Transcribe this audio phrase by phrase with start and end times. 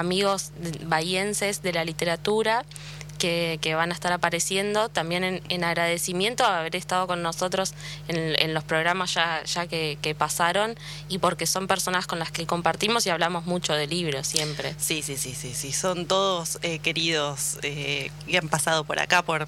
[0.00, 0.50] amigos
[0.86, 2.64] bahienses de la literatura
[3.20, 7.74] que, van a estar apareciendo, también en, agradecimiento a haber estado con nosotros
[8.08, 10.76] en, los programas ya, que, pasaron
[11.08, 14.74] y porque son personas con las que compartimos y hablamos mucho de libros siempre.
[14.78, 19.22] Sí, sí, sí, sí, sí, son todos eh, queridos eh, que han pasado por acá,
[19.22, 19.46] por,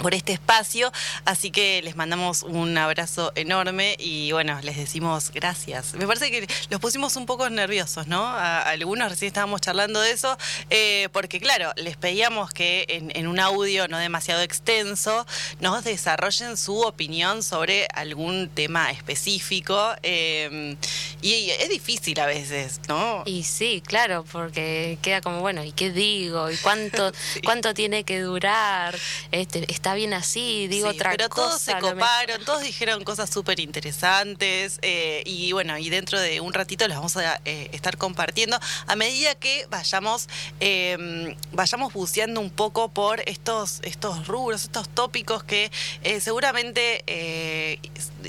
[0.00, 0.90] por este espacio,
[1.26, 5.94] así que les mandamos un abrazo enorme y bueno, les decimos gracias.
[5.94, 8.26] Me parece que los pusimos un poco nerviosos, ¿no?
[8.26, 10.38] Algunos recién estábamos charlando de eso,
[10.70, 15.26] eh, porque claro, les pedíamos que en, un audio no demasiado extenso
[15.60, 20.76] nos desarrollen su opinión sobre algún tema específico eh,
[21.22, 23.22] y es difícil a veces, ¿no?
[23.26, 26.50] Y sí, claro, porque queda como, bueno, ¿y qué digo?
[26.50, 27.12] ¿Y cuánto,
[27.44, 28.98] cuánto tiene que durar?
[29.30, 31.40] Este, está bien así, digo otra pero cosa.
[31.40, 36.40] Pero todos se coparon, todos dijeron cosas súper interesantes eh, y bueno, y dentro de
[36.40, 40.28] un ratito las vamos a eh, estar compartiendo a medida que vayamos
[40.60, 45.70] em, vayamos buceando un poco por estos, estos rubros, estos tópicos que
[46.02, 47.04] eh, seguramente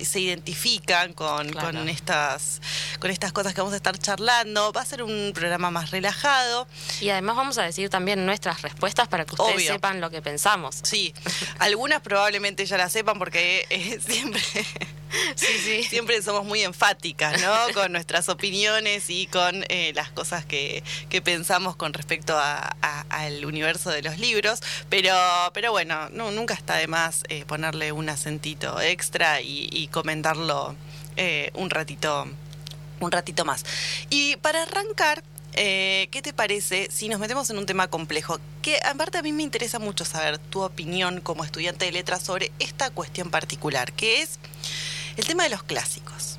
[0.04, 2.62] se identifican con, con, estas,
[3.00, 4.72] con estas cosas que vamos a estar charlando.
[4.72, 6.68] Va a ser un programa más relajado.
[7.00, 10.80] Y además vamos a decir también nuestras respuestas para que ustedes sepan lo que pensamos.
[10.84, 11.14] Sí,
[11.60, 14.42] algunas probablemente ya las sepan porque eh, siempre,
[15.90, 17.74] siempre somos muy enfáticas, ¿no?
[17.74, 20.84] Con nuestras opiniones y con eh, las cosas que,
[21.24, 24.62] pensamos con respecto al universo de los libros.
[24.90, 25.14] Pero,
[25.54, 30.76] pero bueno, no, nunca está de más eh, ponerle un acentito extra y, comentarlo
[31.54, 32.28] un ratito,
[33.06, 33.66] un ratito más.
[34.10, 38.40] Y para arrancar, eh, ¿Qué te parece si nos metemos en un tema complejo?
[38.62, 42.52] Que aparte a mí me interesa mucho saber tu opinión como estudiante de letras sobre
[42.60, 44.40] esta cuestión particular, que es
[45.18, 46.38] el tema de los clásicos.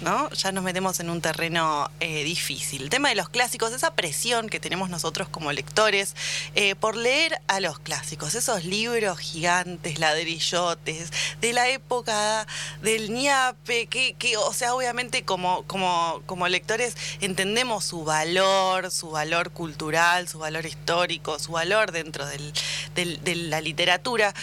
[0.00, 0.30] ¿No?
[0.30, 2.82] Ya nos metemos en un terreno eh, difícil.
[2.82, 6.14] El tema de los clásicos, esa presión que tenemos nosotros como lectores
[6.54, 12.46] eh, por leer a los clásicos, esos libros gigantes, ladrillotes, de la época
[12.82, 19.10] del ñape, que, que o sea, obviamente como, como, como lectores entendemos su valor, su
[19.10, 24.34] valor cultural, su valor histórico, su valor dentro de la literatura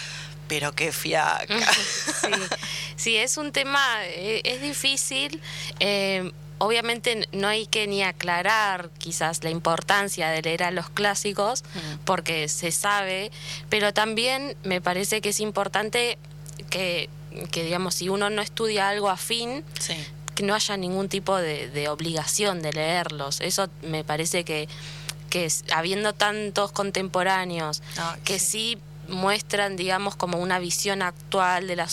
[0.47, 1.47] pero qué fiaca.
[2.97, 5.40] Sí, es un tema, eh, es difícil.
[5.80, 11.63] Eh, obviamente no hay que ni aclarar quizás la importancia de leer a los clásicos,
[12.06, 13.31] porque se sabe,
[13.69, 16.18] pero también me parece que es importante
[16.72, 17.09] que,
[17.52, 19.64] que digamos, si uno no estudia algo afín,
[20.34, 23.41] que no haya ningún tipo de, obligación de leerlos.
[23.41, 24.68] Eso me parece que,
[25.29, 28.78] que habiendo tantos contemporáneos ah, que sí
[29.09, 31.90] muestran, digamos, como una visión actual de la mm.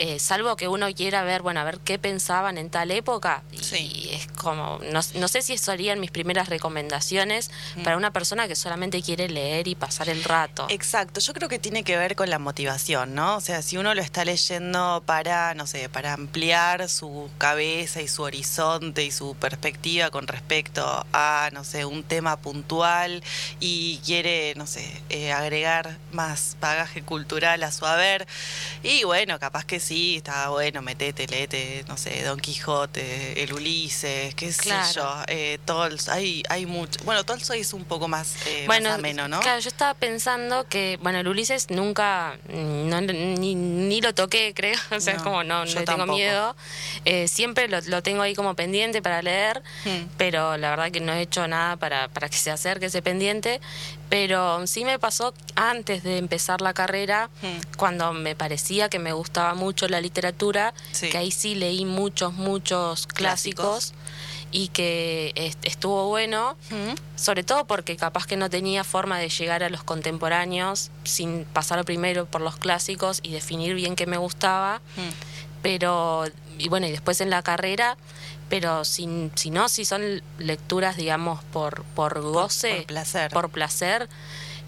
[0.00, 3.42] Eh, salvo que uno quiera ver, bueno, a ver qué pensaban en tal época.
[3.50, 7.82] Y es como, no, sé si eso serían mis primeras recomendaciones mm.
[7.82, 10.66] para una persona que solamente quiere leer y pasar el rato.
[10.70, 13.36] Exacto, yo creo que tiene que ver con la motivación, ¿no?
[13.36, 18.06] O sea, si uno lo está leyendo para, no sé, para ampliar su cabeza y
[18.06, 23.24] su horizonte y su perspectiva con respecto a, no sé, un tema puntual
[23.58, 28.28] y quiere, no sé, eh, agregar más bagaje cultural a su haber,
[28.84, 34.34] y bueno, capaz que sí, está bueno, metete, leete, no sé, Don Quijote, el Ulises,
[34.34, 35.58] qué sé yo, eh,
[36.08, 37.00] hay, hay mucho.
[37.04, 39.40] Bueno, Tolstoy es un poco más, eh, bueno, ameno, ¿no?
[39.40, 45.14] Claro, yo estaba pensando que, bueno, el Ulises nunca, ni, lo toqué, creo, o sea,
[45.14, 46.54] es como, no, no tengo miedo.
[47.06, 50.16] Eh, siempre lo, tengo ahí como pendiente para leer, hmm.
[50.18, 53.60] pero la verdad que no he hecho nada para, para que se acerque ese pendiente.
[54.08, 57.76] Pero sí me pasó antes de empezar la carrera, hmm.
[57.76, 63.06] cuando me parecía que me gustaba mucho la literatura, que ahí sí leí muchos, muchos
[63.06, 63.92] clásicos,
[64.50, 66.94] y que estuvo bueno, hmm.
[67.16, 71.84] sobre todo porque capaz que no tenía forma de llegar a los contemporáneos sin pasar
[71.84, 74.80] primero por los clásicos y definir bien qué me gustaba.
[74.96, 75.10] Hmm.
[75.60, 76.24] Pero,
[76.56, 77.98] y bueno, y después en la carrera
[78.48, 83.30] pero si, si no, si son lecturas, digamos, por, por goce, por, placer.
[83.30, 84.08] por placer,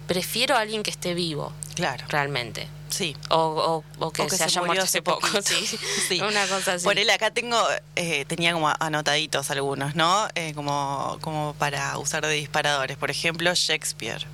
[0.07, 1.51] prefiero a alguien que esté vivo.
[1.75, 2.05] Claro.
[2.09, 2.67] Realmente.
[2.89, 3.15] Sí.
[3.29, 5.27] O, o, que, se, haya muerto hace poco.
[5.41, 5.65] Sí.
[6.07, 6.21] sí.
[6.27, 6.83] Una cosa así.
[6.83, 7.57] Por él acá tengo,
[7.95, 10.27] eh, tenía como anotaditos algunos, ¿no?
[10.35, 12.97] Eh, como, como para usar de disparadores.
[12.97, 14.25] Por ejemplo, Shakespeare.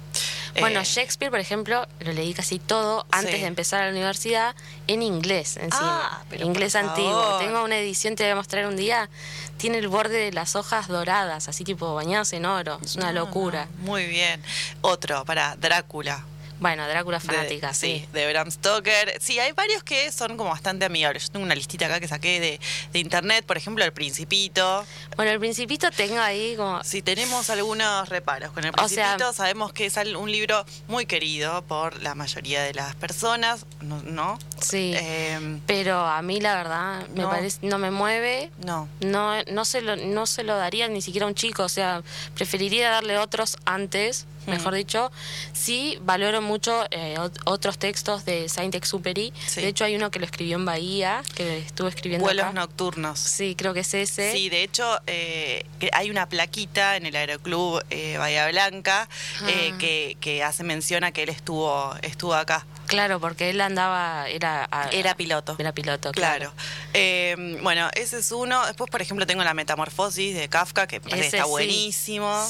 [0.60, 4.56] Bueno, eh, Shakespeare, por ejemplo, lo leí casi todo antes de empezar a la universidad
[4.88, 6.10] en inglés encima.
[6.12, 7.38] Ah, inglés antiguo.
[7.40, 9.10] Tengo una edición, te voy a mostrar un día.
[9.58, 12.80] Tiene el borde de las hojas doradas, así tipo bañadas en oro.
[12.84, 13.68] Es una locura.
[13.80, 14.42] Muy bien.
[14.82, 16.24] Otro, para Drácula.
[16.60, 18.00] Bueno, Drácula fanática, sí.
[18.00, 18.10] sí.
[18.14, 19.18] de Bram Stoker.
[19.20, 21.24] Sí, hay varios que son como bastante amigables.
[21.26, 22.60] Yo tengo una listita acá que saqué de,
[22.92, 24.86] de internet, por ejemplo, El Principito.
[25.16, 26.84] Bueno, El Principito tengo ahí como...
[26.84, 29.34] Sí, tenemos algunos reparos con El Principito.
[29.34, 34.40] sabemos que es un libro muy querido por la mayoría de las personas, ¿no?
[34.62, 38.52] Sí, em, pero a mí la verdad me no, parece, no me mueve.
[38.66, 38.88] No.
[39.02, 42.04] No, no, se lo, no se lo daría ni siquiera a un chico, o sea,
[42.36, 45.12] preferiría darle otros antes mejor dicho,
[45.54, 47.16] sí valoro mucho eh,
[47.46, 49.34] otros textos de Saint-Exupéry.
[49.56, 52.26] De hecho, hay uno que lo escribió en Bahía, que estuvo escribiendo.
[52.26, 53.20] Vuelos nocturnos.
[53.20, 54.32] Sí, creo que es ese.
[54.32, 59.08] Sí, de hecho, eh, hay una plaquita en el Aeroclub eh, Bahía Blanca
[59.42, 59.48] ah.
[59.78, 62.66] que, que hace mención a que él estuvo, estuvo acá.
[62.88, 64.70] Claro, porque él andaba, era...
[64.92, 65.56] era piloto.
[65.60, 66.54] Era piloto, claro.
[66.98, 68.66] Eh, bueno, ese es uno.
[68.66, 72.46] Después, por ejemplo, tengo La Metamorfosis de Kafka, que está buenísimo.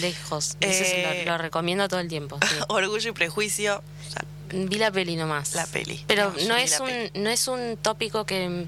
[0.00, 0.56] Lejos.
[0.60, 2.38] Ese lo, recomiendo todo el tiempo.
[2.68, 3.82] Orgullo y Prejuicio.
[4.52, 5.54] Vi la peli nomás.
[5.54, 6.04] La peli.
[6.06, 6.90] Pero no, es un,
[7.22, 8.66] no es un tópico que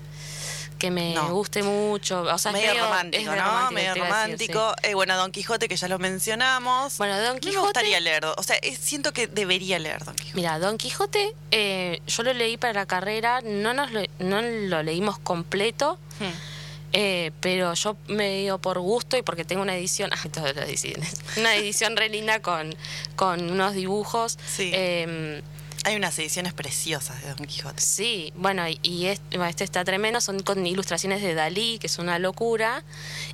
[0.85, 2.23] que me guste mucho.
[2.23, 3.71] O sea, medio, romántico, ¿no?
[3.71, 4.75] medio romántico.
[4.83, 6.99] Eh, bueno, Don Quijote, que ya lo mencionamos.
[6.99, 7.57] Bueno, Don Quijote.
[7.57, 8.27] Me gustaría leer.
[8.27, 10.37] O sea, siento que debería leer Don Quijote.
[10.37, 14.83] Mira, Don Quijote, eh, yo lo leí para la carrera, no, nos lo, no lo
[14.83, 15.99] leímos completo.
[16.21, 16.53] Hmm.
[16.97, 20.31] Eh, pero yo me dio por gusto y porque tengo una edición, ay,
[20.69, 22.75] ediciones, una edición re linda con,
[23.17, 24.39] con unos dibujos.
[24.47, 24.71] Sí.
[24.73, 25.43] Em,
[25.85, 27.81] hay unas ediciones preciosas de Don Quijote.
[27.81, 32.19] Sí, bueno, y este, este está tremendo, son con ilustraciones de Dalí, que es una
[32.19, 32.83] locura,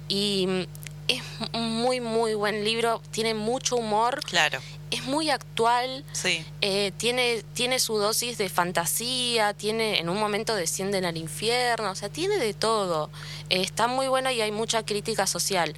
[0.08, 0.60] y mm,
[1.08, 1.22] es
[1.54, 4.20] un muy, muy buen libro, tiene mucho humor.
[4.24, 4.60] Claro.
[4.90, 6.04] Es muy actual.
[6.12, 6.44] Sí.
[6.60, 11.94] Eh, tiene, tiene su dosis de fantasía, tiene, en un momento descienden al infierno, o
[11.94, 13.10] sea, tiene de todo.
[13.50, 15.74] Eh, está muy bueno y hay mucha crítica social.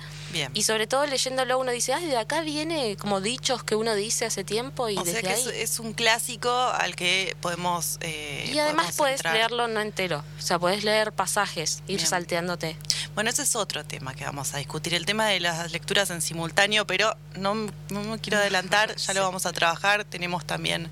[0.54, 4.24] Y sobre todo leyéndolo uno dice, ay, de acá viene como dichos que uno dice
[4.24, 7.98] hace tiempo y o sea que Es, un clásico al que podemos...
[8.00, 12.76] Eh, y además puedes leerlo no entero, o sea, puedes leer pasajes, ir salteándote.
[13.14, 16.22] Bueno, ese es otro tema que vamos a discutir, el tema de las lecturas en
[16.22, 20.90] simultáneo, pero no, me quiero adelantar, ya lo vamos a trabajar, tenemos también,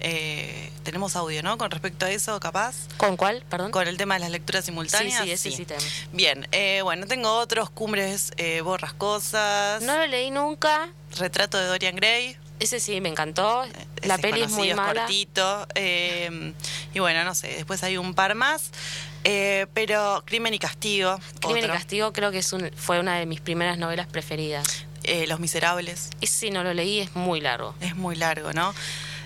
[0.00, 1.58] eh, tenemos audio, ¿no?
[1.58, 2.74] Con respecto a eso, capaz.
[2.96, 3.70] ¿Con cuál, perdón?
[3.70, 5.20] Con el tema de las lecturas simultáneas.
[5.20, 9.82] Sí, sí, ese sí, sí Bien, eh, bueno, tengo otros, Cumbres eh, Borrascosas.
[9.82, 10.88] No lo leí nunca.
[11.18, 12.36] Retrato de Dorian Gray.
[12.60, 13.64] Ese sí, me encantó.
[14.02, 15.02] La peli es muy mala.
[15.02, 15.66] cortito.
[15.74, 18.70] y bueno, no sé, después hay un par más.
[19.24, 21.18] Eh, pero Crimen y Castigo.
[21.40, 24.86] Crimen y Castigo creo que es un, fue una de mis primeras novelas preferidas.
[25.04, 26.10] Eh, Los Miserables.
[26.20, 27.74] Y si no lo leí, es muy largo.
[27.80, 28.72] Es muy largo, ¿no?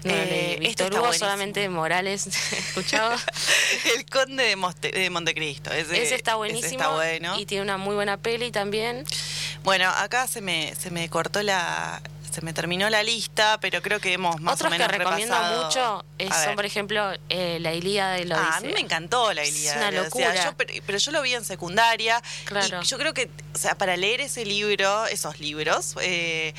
[0.05, 3.17] No eh, Víctor Hugo solamente Morales, ¿escuchado?
[3.97, 5.73] el Conde de, Montecristo.
[5.73, 6.83] Ese, está buenísimo.
[6.83, 7.39] está bueno.
[7.39, 9.05] Y tiene una muy buena peli también.
[9.65, 12.01] Bueno, acá se me, se me cortó la,
[12.37, 15.35] se me terminó la lista, pero creo que hemos más Otros o menos que recomiendo
[15.57, 16.05] mucho
[16.45, 19.89] son, por ejemplo, eh, La Ilíada y lo ah, A mí me encantó La Ilíada.
[19.89, 20.55] Es una locura.
[20.87, 22.23] pero, yo lo vi en secundaria.
[22.45, 22.81] Claro.
[22.83, 26.53] Y yo creo que, o sea, para leer ese libro, esos libros, eh,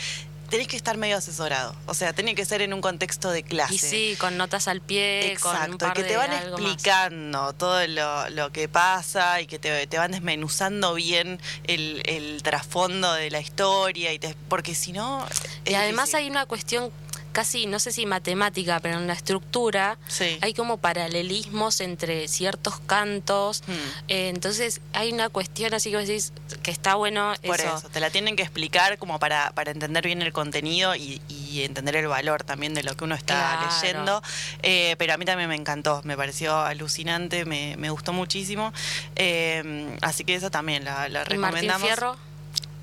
[0.50, 1.76] tenés que estar medio asesorado.
[1.86, 3.76] O sea, tiene que ser en un contexto de clase.
[3.76, 8.70] Y sí, con notas al pie, Exacto, con que te van explicando todo lo, que
[8.70, 14.14] pasa y que te, van desmenuzando bien el, el trasfondo de la historia.
[14.14, 15.26] y Porque si no.
[15.66, 16.92] Y además hay una cuestión
[17.38, 20.00] casi, no sé si matemática, pero en la estructura
[20.42, 23.62] hay como paralelismos entre ciertos cantos.
[23.68, 23.74] Hmm.
[24.08, 27.36] Eh, entonces hay una cuestión así que decís que está bueno.
[27.46, 27.88] Por eso.
[27.94, 31.22] te la tienen que explicar como para, para entender bien el contenido y,
[31.62, 34.24] entender el valor también de lo que uno está leyendo.
[34.64, 38.74] Eh, pero a mí también me encantó, me pareció alucinante, me, me gustó muchísimo.
[39.16, 41.88] Eh, así que eso también la, la recomendamos.
[41.88, 42.18] Fierro?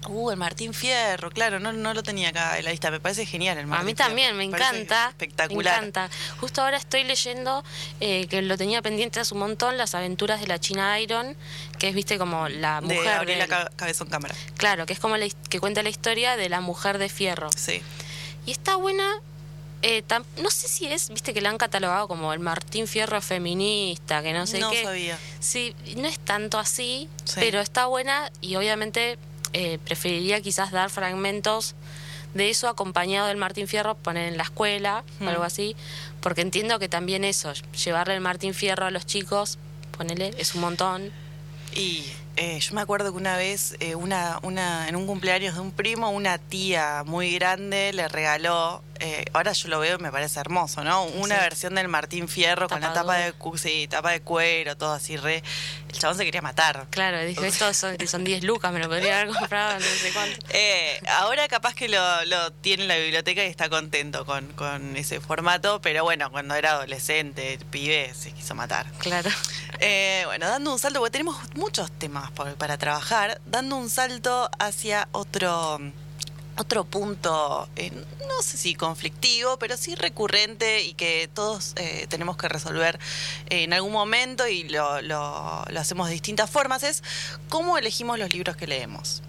[0.08, 3.26] Uh, el Martín Fierro, claro, no, no lo tenía acá en la lista, me parece
[3.26, 5.08] genial el Martín A mí también, me, encanta.
[5.08, 5.80] Espectacular.
[5.80, 6.10] Me encanta.
[6.40, 7.64] Justo ahora estoy leyendo,
[8.00, 11.36] eh, que lo tenía pendiente hace un montón, Las aventuras de la China Iron,
[11.78, 12.98] que es, viste, como la mujer...
[12.98, 14.34] De Gabriela Cabezón Cámara.
[14.56, 15.16] Claro, que es como
[15.48, 17.50] que cuenta la historia de la mujer de Fierro.
[17.56, 17.82] Sí.
[18.46, 19.08] Y está buena,
[19.82, 20.02] eh,
[20.42, 24.32] no sé si es, viste que la han catalogado como el Martín Fierro feminista, que
[24.32, 24.82] no sé qué.
[24.82, 25.18] No sabía.
[25.40, 29.18] Sí, no es tanto así, pero está buena y obviamente
[29.54, 31.74] eh, preferiría quizás dar fragmentos
[32.34, 35.46] de eso acompañado del Martín Fierro, poner en la escuela o algo mm.
[35.46, 35.76] así,
[36.20, 37.52] porque entiendo que también eso,
[37.84, 39.58] llevarle el Martín Fierro a los chicos,
[39.96, 41.12] ponele, es un montón.
[41.74, 42.04] Y
[42.36, 45.72] eh, yo me acuerdo que una vez, eh, una, una, en un cumpleaños de un
[45.72, 50.40] primo, una tía muy grande le regaló eh, ahora yo lo veo y me parece
[50.40, 51.04] hermoso, ¿no?
[51.04, 55.16] Una versión del Martín Fierro con la tapa de, sí, tapa de cuero, todo así
[55.16, 55.42] re...
[55.88, 56.86] El chabón se quería matar.
[56.90, 60.38] Claro, dijo, esto son, son 10 lucas, me lo podría haber comprado, no sé cuánto.
[60.50, 64.96] Eh, ahora capaz que lo, lo, tiene en la biblioteca y está contento con, con
[64.96, 68.86] ese formato, pero bueno, cuando era adolescente, pibe, se quiso matar.
[68.98, 69.30] Claro.
[70.26, 75.80] Bueno, dando un salto, porque tenemos muchos temas para trabajar, dando un salto hacia otro
[76.56, 82.36] otro punto, eh, no sé si conflictivo, pero sí recurrente y que todos eh, tenemos
[82.36, 82.98] que resolver
[83.50, 87.02] en algún momento y lo, lo, lo hacemos de distintas formas, es
[87.48, 89.22] cómo elegimos los libros que leemos.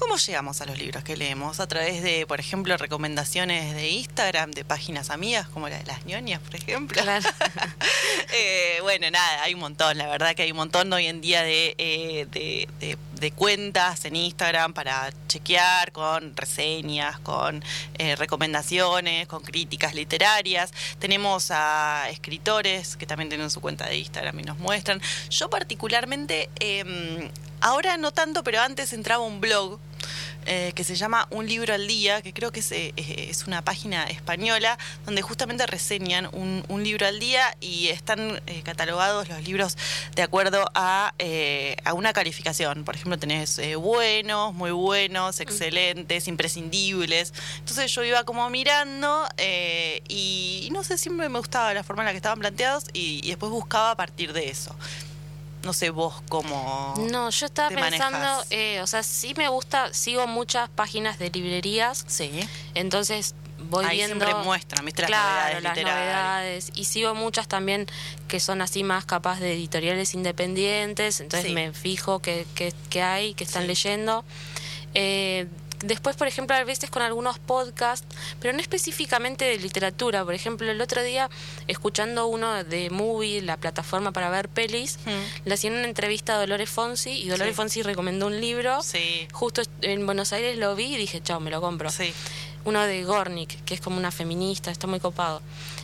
[0.00, 1.60] ¿Cómo llegamos a los libros que leemos?
[1.60, 6.06] A través de, por ejemplo, recomendaciones de Instagram, de páginas amigas, como la de las
[6.06, 7.02] ñoñas, por ejemplo.
[8.32, 11.42] eh, bueno, nada, hay un montón, la verdad que hay un montón hoy en día
[11.42, 17.62] de, eh, de, de, de, cuentas en Instagram para chequear con reseñas, con
[17.98, 20.72] eh, recomendaciones, con críticas literarias.
[20.98, 25.02] Tenemos a escritores que también tienen su cuenta de Instagram y nos muestran.
[25.28, 26.48] Yo particularmente...
[26.58, 27.30] Eh,
[27.62, 29.78] Ahora no tanto, pero antes entraba un blog
[30.46, 33.62] eh, que se llama Un libro al día, que creo que es, eh, es una
[33.62, 39.42] página española, donde justamente reseñan un, un libro al día y están eh, catalogados los
[39.42, 39.76] libros
[40.14, 41.14] de acuerdo a,
[41.84, 42.84] a una calificación.
[42.84, 47.32] Por ejemplo, tenés buenos, muy buenos, excelentes, imprescindibles.
[47.58, 49.26] Entonces yo iba como mirando
[50.08, 53.20] y, y, no sé, siempre me gustaba la forma en la que estaban planteados y,
[53.24, 54.74] y después buscaba a partir de eso
[55.62, 56.94] no sé vos cómo.
[57.10, 62.04] No, yo estaba pensando, eh, o sea, sí me gusta, sigo muchas páginas de librerías.
[62.08, 62.30] Sí.
[62.74, 63.34] Entonces
[63.68, 64.24] voy Ahí viendo.
[64.24, 65.04] Siempre muestran, ¿viste?
[65.04, 66.72] Claro, las novedades.
[66.74, 67.86] Y sigo muchas también
[68.26, 71.20] que son así más capaz de editoriales independientes.
[71.20, 71.54] Entonces Sí.
[71.54, 73.68] me fijo que, que, que hay, que están Sí.
[73.68, 74.24] leyendo.
[74.94, 75.46] Eh,
[75.82, 78.06] después, por ejemplo, a veces con algunos podcasts,
[78.40, 80.24] pero no específicamente de literatura.
[80.24, 81.28] Por ejemplo, el otro día,
[81.68, 85.48] escuchando uno de Movie, la plataforma para ver pelis, Mm.
[85.48, 87.56] le hacían una entrevista a Dolores Fonsi y Dolores Sí.
[87.56, 88.82] Fonsi recomendó un libro.
[88.82, 89.26] Sí.
[89.32, 91.90] Justo en Buenos Aires lo vi y dije, chao, me lo compro.
[91.90, 92.12] Sí.
[92.64, 95.40] Uno de Gornick, que es como una feminista, está muy copado.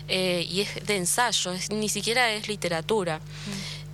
[0.09, 3.21] Eh, y es de ensayo, es, ni siquiera es literatura.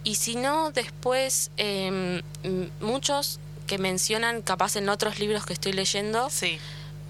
[0.05, 3.39] Y si no, después eh, m- muchos
[3.73, 6.29] que mencionan capaz en otros libros que estoy leyendo.
[6.29, 6.59] Sí.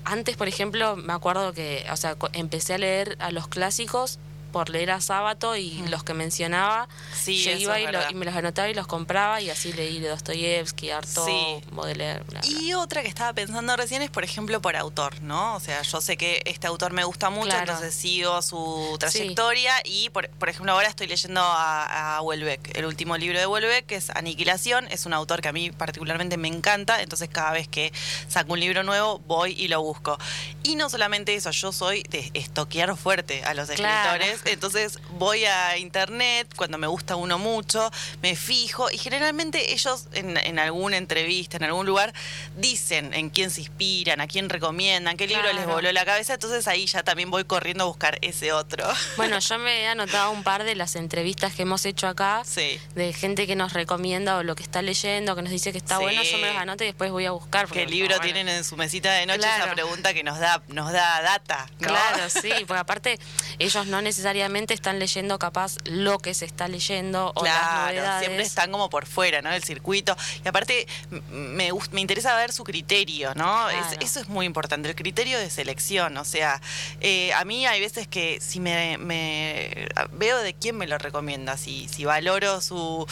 [0.04, 4.20] Antes, por ejemplo, me acuerdo que, o sea, empecé a leer a los clásicos
[4.52, 5.88] por leer a Sábato y Mm.
[5.88, 9.40] los que mencionaba, Sí, yo iba y, lo- y me los anotaba y los compraba
[9.40, 11.64] y así leí de Dostoyevsky, Artaud, Sí.
[11.72, 12.50] Baudelaire, bla, bla.
[12.50, 15.54] Y otra que estaba pensando recién es, por ejemplo, por autor, ¿no?
[15.56, 17.72] O sea, yo sé que este autor me gusta mucho, Claro.
[17.72, 22.84] entonces sigo su trayectoria y, por, por ejemplo, ahora estoy leyendo a, a Welbeck, el
[22.84, 26.48] último libro de Welbeck, que es Aniquilación, es un autor que a mí particularmente me
[26.48, 27.92] encanta, entonces cada vez que
[28.28, 30.18] saco un libro nuevo voy y lo busco.
[30.62, 34.14] Y no solamente eso, yo soy de estoquear fuerte a los Claro.
[34.22, 37.90] escritores, entonces voy a internet cuando me gusta uno mucho,
[38.22, 42.12] me fijo y generalmente ellos en, en alguna entrevista, en algún lugar,
[42.56, 46.66] dicen en quién se inspiran, a quién recomiendan, qué libro les voló la cabeza, entonces
[46.68, 48.86] ahí ya también voy corriendo a buscar ese otro.
[49.16, 52.80] Bueno, yo me he anotado un par de las entrevistas que hemos hecho acá, Sí.
[52.94, 55.96] de gente que nos recomienda o lo que está leyendo, que nos dice que está
[55.98, 56.02] Sí.
[56.02, 57.68] bueno, yo me los anoto y después voy a buscar.
[57.68, 59.38] ¿Qué libro bueno, tienen en su mesita de noche?
[59.40, 59.64] Claro.
[59.66, 61.68] Esa pregunta que nos da, nos da data.
[61.78, 61.88] ¿no?
[61.88, 63.18] Claro, sí, porque aparte
[63.58, 68.26] ellos no necesariamente están leyendo capaz lo que se está leyendo o las Claro, novedades.
[68.26, 69.50] siempre están como por fuera, ¿no?
[69.50, 70.16] Del circuito.
[70.44, 70.86] Y aparte,
[71.30, 73.68] me, me interesa ver su criterio, ¿no?
[73.70, 73.96] Es- Claro.
[74.00, 76.16] eso es muy importante, el criterio de selección.
[76.16, 76.60] O sea,
[77.00, 81.56] eh, a mí hay veces que si me, me- veo de quién me lo recomienda,
[81.56, 83.06] si, si valoro su,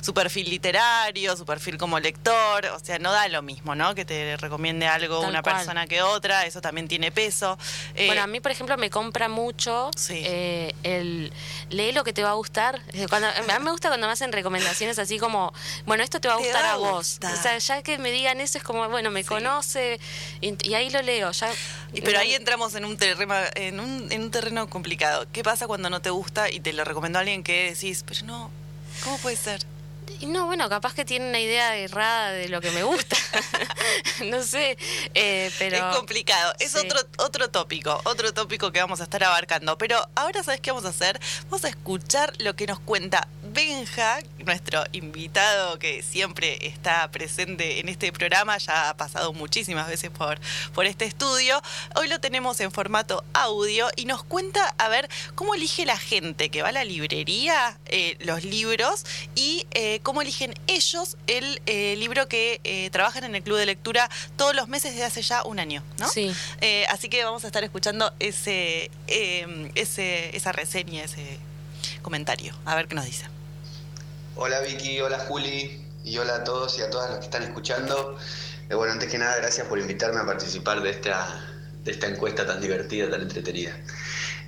[0.00, 3.94] su perfil literario, su perfil como lector, o sea, no da lo mismo, ¿no?
[3.94, 5.56] Que te recomiende algo Tal una cual.
[5.56, 7.58] persona que otra, eso también tiene peso.
[7.94, 10.22] Eh, Bueno, a mí, por ejemplo, me compra mucho Sí.
[10.24, 11.32] eh, el
[11.70, 12.80] lee lo que te va a gustar.
[13.08, 15.52] Cuando, a mí me gusta cuando me hacen recomendaciones así como,
[15.86, 17.08] bueno, esto te va a gustar va a a vos.
[17.20, 17.34] gustar.
[17.34, 19.28] O sea, ya que me digan eso es como, bueno, me Sí.
[19.28, 19.98] conoce
[20.40, 21.30] y, y ahí lo leo.
[21.32, 21.50] Ya,
[22.04, 25.26] Pero ahí entramos en un terreno, en un, en un terreno complicado.
[25.32, 28.50] ¿Qué pasa cuando no te gusta y te lo recomendó alguien que decís, pero no,
[29.02, 29.64] ¿cómo puede ser?
[30.20, 33.16] Y no, bueno, capaz que tiene una idea errada de lo que me gusta.
[34.24, 34.76] no sé,
[35.14, 35.76] eh, pero...
[35.76, 36.54] es complicado.
[36.58, 36.78] Es sí.
[36.78, 39.76] otro, otro tópico, otro tópico que vamos a estar abarcando.
[39.78, 41.20] Pero ahora, ¿sabes qué vamos a hacer?
[41.44, 47.88] Vamos a escuchar lo que nos cuenta Benja, nuestro invitado que siempre está presente en
[47.88, 50.40] este programa, ya ha pasado muchísimas veces por,
[50.74, 51.62] por este estudio.
[51.94, 56.48] Hoy lo tenemos en formato audio y nos cuenta a ver cómo elige la gente
[56.48, 59.04] que va a la librería eh, los libros
[59.36, 64.10] y eh, cómo eligen ellos el eh, libro que trabajan en el club de lectura
[64.36, 66.08] todos los meses desde hace ya un año, ¿no?
[66.08, 66.34] Sí.
[66.88, 71.38] así que vamos a estar escuchando ese, ese, esa reseña, ese
[72.02, 72.52] comentario.
[72.64, 73.33] A ver qué nos dice.
[74.36, 78.18] Hola Vicky, hola Juli y hola a todos y a todas los que están escuchando.
[78.68, 82.44] Eh, bueno, antes que nada, gracias por invitarme a participar de esta, de esta encuesta
[82.44, 83.78] tan divertida, tan entretenida.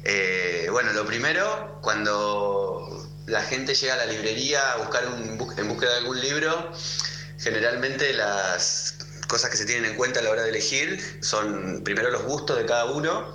[0.02, 5.68] Eh, bueno, lo primero, cuando la gente llega a la librería a buscar un, en
[5.68, 6.72] búsqueda de algún libro,
[7.38, 12.10] generalmente las cosas que se tienen en cuenta a la hora de elegir son primero
[12.10, 13.32] los gustos de cada uno,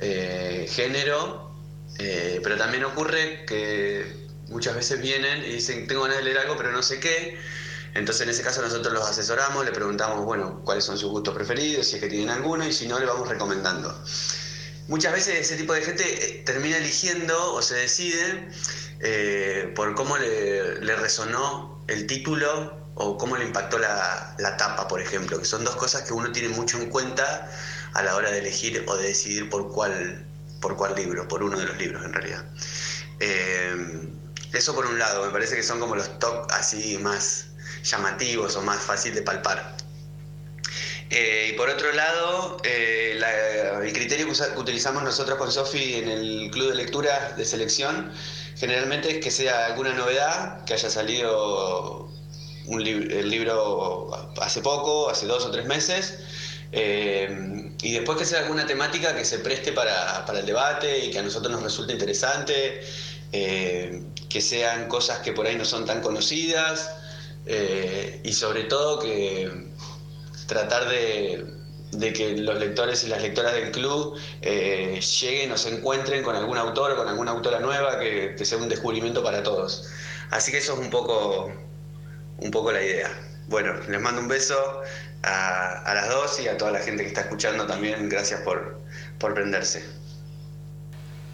[0.00, 1.54] eh, género,
[1.96, 6.72] pero también ocurre que muchas veces vienen y dicen, tengo ganas de leer algo, pero
[6.72, 7.38] no sé qué.
[7.94, 11.86] Entonces en ese caso nosotros los asesoramos, le preguntamos, bueno, cuáles son sus gustos preferidos,
[11.86, 13.94] si es que tienen alguno, y si no, le vamos recomendando.
[14.88, 18.48] Muchas veces ese tipo de gente eh, termina eligiendo o se decide
[19.00, 25.00] eh, por cómo le, resonó el título o cómo le impactó la, la, tapa, por
[25.00, 27.50] ejemplo, que son dos cosas que uno tiene mucho en cuenta
[27.94, 30.26] a la hora de elegir o de decidir por cuál
[30.60, 32.44] por cuál libro, por uno de los libros en realidad.
[33.20, 34.10] Eh,
[34.56, 37.46] eso por un lado, me parece que son como los top así más
[37.82, 39.76] llamativos o más fácil de palpar.
[41.10, 43.20] Eh, y por otro lado, eh,
[43.82, 48.12] el criterio que utilizamos nosotros con Sofi en el club de lectura de selección
[48.56, 52.10] generalmente es que sea alguna novedad, que haya salido
[52.68, 54.10] el libro
[54.40, 56.18] hace poco, hace dos o tres meses,
[56.72, 61.18] eh, y después que sea alguna temática que se preste para, el debate y que
[61.18, 62.82] a nosotros nos resulte interesante,
[63.32, 66.90] eh, que sean cosas que por ahí no son tan conocidas
[67.46, 69.50] eh, y sobre todo que
[70.46, 71.44] tratar de,
[72.12, 76.92] que los lectores y las lectoras del club lleguen o se encuentren con algún autor
[76.92, 79.88] o con alguna autora nueva que, sea un descubrimiento para todos.
[80.30, 81.52] Así que eso es un poco,
[82.38, 83.10] un poco la idea.
[83.48, 84.82] Bueno, les mando un beso
[85.22, 88.08] a, las dos y a toda la gente que está escuchando también.
[88.08, 88.78] Gracias por,
[89.18, 89.84] por prenderse.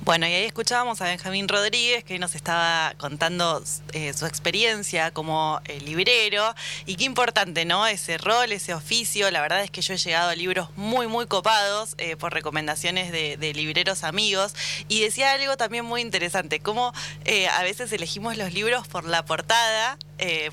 [0.05, 5.61] Bueno, y ahí escuchábamos a Benjamín Rodríguez que nos estaba contando eh, su experiencia como
[5.67, 6.57] eh, librero
[6.87, 7.87] y qué importante, ¿no?
[7.87, 9.31] Ese rol, ese oficio.
[9.31, 13.13] La verdad es que yo he llegado a libros muy, muy copados eh, por recomendaciones
[13.13, 14.57] de, libreros amigos
[14.89, 19.99] y decía algo también muy interesante, cómo a veces elegimos los libros por la portada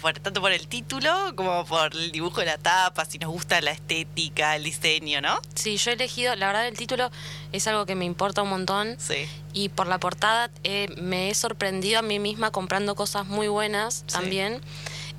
[0.01, 3.61] por, tanto por el título como por el dibujo de la tapa, si nos gusta
[3.61, 5.39] la estética, el diseño, ¿no?
[5.55, 7.09] Sí, yo he elegido, la verdad el título
[7.51, 8.95] es algo que me importa un montón.
[8.99, 9.27] Sí.
[9.53, 14.03] Y por la portada eh, me he sorprendido a mí misma comprando cosas muy buenas
[14.11, 14.61] también.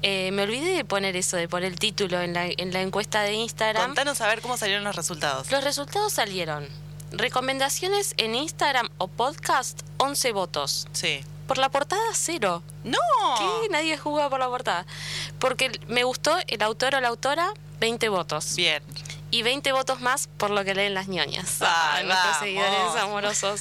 [0.03, 3.23] Eh, me olvidé de poner eso, de poner el título en la, en la encuesta
[3.23, 3.87] de Instagram.
[3.87, 5.51] Contanos a ver cómo salieron los resultados.
[5.51, 6.67] Los resultados salieron.
[7.13, 10.87] Recomendaciones en Instagram o podcast, 11 votos.
[10.93, 11.21] Sí.
[11.49, 12.63] Por la portada, cero.
[12.85, 12.99] No.
[13.37, 13.69] ¿Qué?
[13.71, 14.87] Nadie jugó por la portada.
[15.41, 18.55] Porque me gustó el autor o la autora, 20 votos.
[18.55, 18.83] Bien
[19.31, 21.59] y 20 votos más por lo que leen las ñoñas.
[21.61, 23.61] Ah, nuestros seguidores amorosos.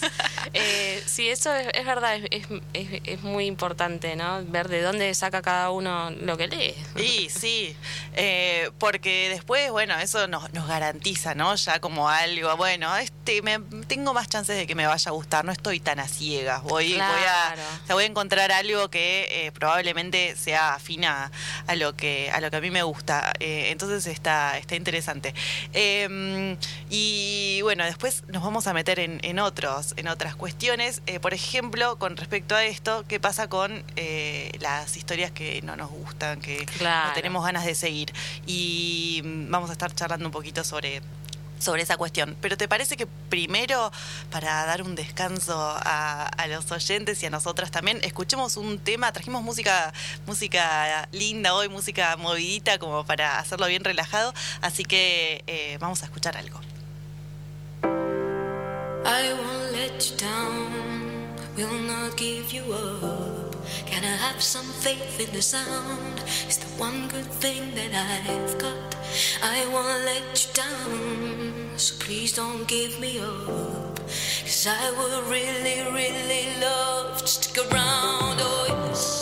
[0.53, 4.43] eh, sí, eso es, verdad, es, es, muy importante, ¿no?
[4.45, 6.75] Ver de dónde saca cada uno lo que lee.
[6.95, 7.75] Sí, sí,
[8.13, 11.55] eh, porque después, bueno, eso nos, nos garantiza, ¿no?
[11.55, 15.45] Ya como algo, bueno, este, me, tengo más chances de que me vaya a gustar,
[15.45, 17.55] no estoy tan a ciegas, voy, voy, a,
[17.93, 21.31] voy a encontrar algo que eh, probablemente sea afina
[21.67, 23.33] a lo que, a lo que a mí me gusta.
[23.39, 25.33] Eh, entonces está, está interesante.
[25.73, 26.57] Em,
[26.89, 31.01] y bueno, después nos vamos a meter en, otros, en otras cuestiones.
[31.05, 35.75] Eh, por ejemplo, con respecto a esto, ¿qué pasa con eh, las historias que no
[35.75, 38.13] nos gustan, que no tenemos ganas de seguir?
[38.45, 41.01] Y mm, vamos a estar charlando un poquito sobre
[41.59, 42.35] sobre esa cuestión.
[42.41, 43.91] Pero ¿te parece que primero,
[44.31, 49.11] para dar un descanso a, los oyentes y a nosotras también, escuchemos un tema?
[49.11, 49.93] Trajimos música,
[50.25, 54.33] música linda hoy, música movidita, como para hacerlo bien relajado.
[54.61, 56.59] Así que eh, vamos a escuchar algo.
[59.05, 63.48] I won't let you down, will not give you up.
[63.85, 66.19] Can I have some faith in the sound?
[66.45, 68.95] It's the one good thing that I've got.
[69.41, 73.95] I won't let you down, so please don't give me up.
[74.45, 78.37] Cause I would really, really love to stick around.
[78.41, 79.18] Oh, yes.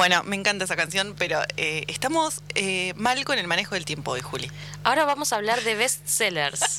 [0.00, 4.12] Bueno, me encanta esa canción, pero eh, estamos eh, mal con el manejo del tiempo
[4.12, 4.50] hoy, Juli.
[4.82, 6.60] Ahora vamos a hablar de bestsellers.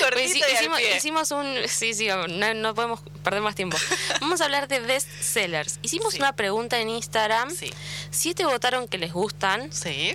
[0.00, 1.58] Cortito hicimos, hicimos, un...
[1.68, 3.76] Sí, sí, no, podemos perder más tiempo.
[4.22, 5.80] Vamos a hablar de bestsellers.
[5.82, 7.50] Hicimos una pregunta en Instagram.
[7.50, 7.70] Sí.
[8.10, 9.70] Siete votaron que les gustan.
[9.70, 10.14] Sí.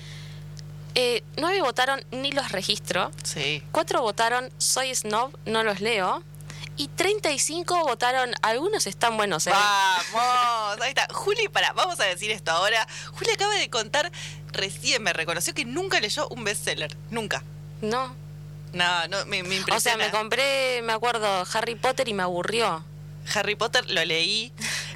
[0.95, 3.12] Eh, nueve votaron ni los registro.
[3.21, 3.62] Sí.
[3.71, 6.23] Cuatro votaron soy snob, no los leo
[6.77, 8.33] y 35 votaron.
[8.41, 9.51] Algunos están buenos, ¿eh?
[9.51, 11.07] Vamos, ahí está.
[11.13, 12.88] Juli, para, vamos a decir esto ahora.
[13.13, 14.11] Juli acaba de contar,
[14.51, 16.95] recién me reconoció que nunca leyó un bestseller.
[17.09, 17.43] Nunca.
[17.81, 18.15] No.
[18.73, 19.77] No, no, me, me impresiona.
[19.77, 22.83] O sea, me compré, me acuerdo, Harry Potter y me aburrió.
[23.33, 24.51] Harry Potter lo leí.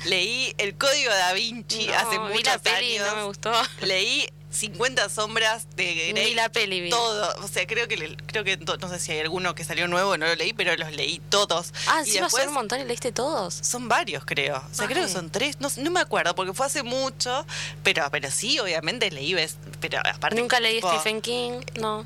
[0.06, 3.08] Leí El Código da Vinci hace muchos la peli, años.
[3.10, 3.52] No me gustó.
[3.82, 6.14] Leí 50 sombras de Grey.
[6.14, 7.36] Ni la peli Todo.
[7.44, 10.26] O sea, creo que creo que no sé si hay alguno que salió nuevo, no
[10.26, 11.74] lo leí, pero los leí todos.
[11.88, 13.54] Ah, sí, después, un montón y leíste todos.
[13.54, 14.58] Son varios, creo.
[14.58, 15.60] O sea, creo que son tres.
[15.60, 17.46] No, no me acuerdo porque fue hace mucho,
[17.84, 19.36] pero, pero sí, obviamente leí.
[19.80, 20.40] Pero aparte.
[20.40, 22.06] Nunca leí Stephen King, no.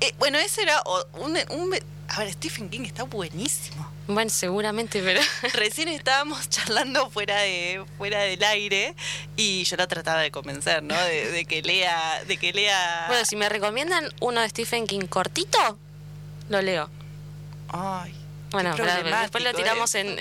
[0.00, 0.82] Eh, bueno, ese era
[1.14, 1.74] un, un.
[2.08, 3.81] A ver, Stephen King está buenísimo.
[4.14, 5.20] Bueno, seguramente, pero.
[5.54, 8.94] Recién estábamos charlando fuera de fuera del aire
[9.36, 10.94] y yo la trataba de convencer, ¿no?
[11.04, 13.04] De, que lea, de que lea.
[13.08, 15.78] Bueno, si me recomiendan uno de Stephen King cortito,
[16.48, 16.88] lo leo.
[17.68, 18.21] Ay.
[18.52, 20.16] Bueno, después lo tiramos, en,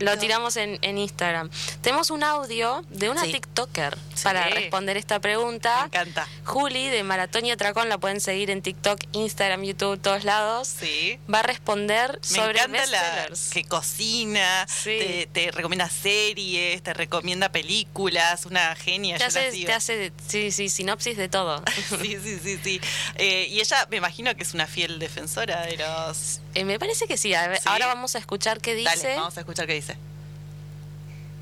[0.00, 1.50] lo tiramos en, Instagram.
[1.82, 5.80] Tenemos un audio de una TikToker para responder esta pregunta.
[5.80, 6.26] Me encanta.
[6.44, 10.68] Juli de Maratón y Atracón la pueden seguir en TikTok, Instagram, YouTube, todos lados.
[10.68, 11.18] Sí.
[11.32, 18.46] Va a responder Me sobre encanta la que cocina, te, recomienda series, te recomienda películas,
[18.46, 19.18] una genia.
[19.18, 21.62] Te, hace, te hace, sí, sí, sinopsis de todo.
[22.02, 22.80] sí, sí, sí, sí.
[23.16, 26.40] Eh, y ella, me imagino que es una fiel defensora de los...
[26.54, 27.34] Eh, me parece que sí.
[27.34, 28.96] A ver, Ahora vamos a escuchar qué dice.
[28.96, 29.96] Dale, vamos a escuchar qué dice.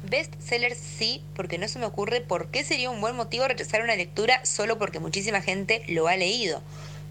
[0.09, 3.97] Bestseller sí, porque no se me ocurre por qué sería un buen motivo rechazar una
[3.97, 6.63] lectura solo porque muchísima gente lo ha leído.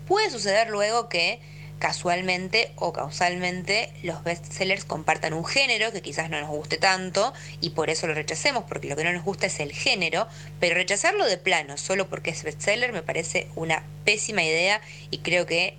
[0.07, 1.41] Puede suceder luego que
[1.79, 7.71] casualmente o causalmente los bestsellers compartan un género que quizás no nos guste tanto y
[7.71, 10.27] por eso lo rechacemos, porque lo que no nos gusta es el género,
[10.59, 14.81] pero rechazarlo de plano solo porque es bestseller me parece una pésima idea
[15.11, 15.77] y creo que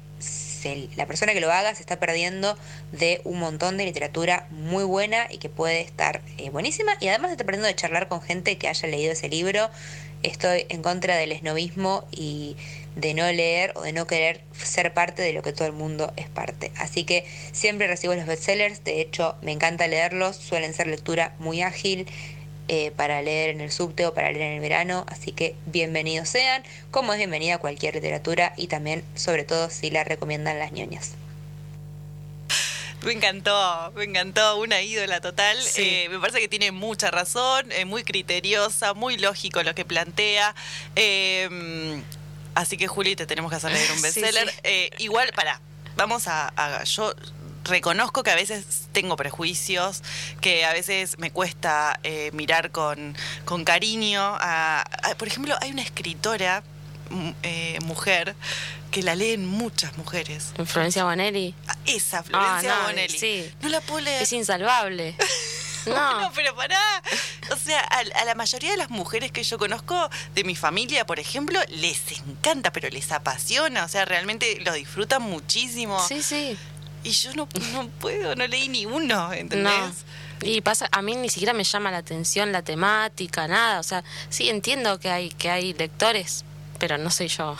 [0.96, 2.56] la persona que lo haga se está perdiendo
[2.92, 6.96] de un montón de literatura muy buena y que puede estar eh, buenísima.
[7.00, 9.70] Y además está perdiendo de charlar con gente que haya leído ese libro.
[10.22, 12.56] Estoy en contra del esnovismo y
[12.96, 16.12] de no leer o de no querer ser parte de lo que todo el mundo
[16.16, 16.72] es parte.
[16.76, 21.60] Así que siempre recibo los bestsellers, de hecho me encanta leerlos, suelen ser lectura muy
[21.60, 22.06] ágil,
[22.68, 26.28] eh, para leer en el subte o para leer en el verano, así que bienvenidos
[26.28, 31.12] sean, como es bienvenida cualquier literatura y también, sobre todo, si la recomiendan las ñoñas.
[33.02, 35.56] Me encantó, me encantó, una ídola total.
[35.76, 40.56] Eh, me parece que tiene mucha razón, es muy criteriosa, muy lógico lo que plantea.
[40.96, 42.02] Eh,
[42.56, 44.52] así que Juli, te tenemos que hacer leer un bestseller.
[44.98, 45.60] igual, para,
[45.94, 47.14] vamos a, a, yo
[47.66, 50.02] reconozco que a veces tengo prejuicios,
[50.40, 54.38] que a veces me cuesta eh, mirar con, con cariño.
[55.18, 56.62] por ejemplo, hay una escritora,
[57.10, 58.34] mm, eh, mujer,
[58.90, 60.52] que la leen muchas mujeres.
[60.64, 61.54] Florencia Bonelli.
[61.68, 63.18] Ah, esa, Florencia ah, Bonelli.
[63.18, 63.52] Sí.
[63.60, 64.22] No la puedo leer.
[64.22, 65.16] Es insalvable.
[65.86, 66.20] No.
[66.20, 66.80] no, pero pará.
[67.52, 71.20] O sea, a, la mayoría de las mujeres que yo conozco, de mi familia, por
[71.20, 73.84] ejemplo, les encanta, pero les apasiona.
[73.84, 76.04] O sea, realmente lo disfrutan muchísimo.
[76.06, 76.58] Sí, sí.
[77.04, 80.04] Y yo no, no puedo, no leí ni uno, ¿entendés?
[80.42, 83.80] Y pasa, a mí ni siquiera me llama la atención la temática, nada.
[83.80, 86.44] O sea, sí entiendo que hay, que hay lectores,
[86.78, 87.56] pero no soy yo.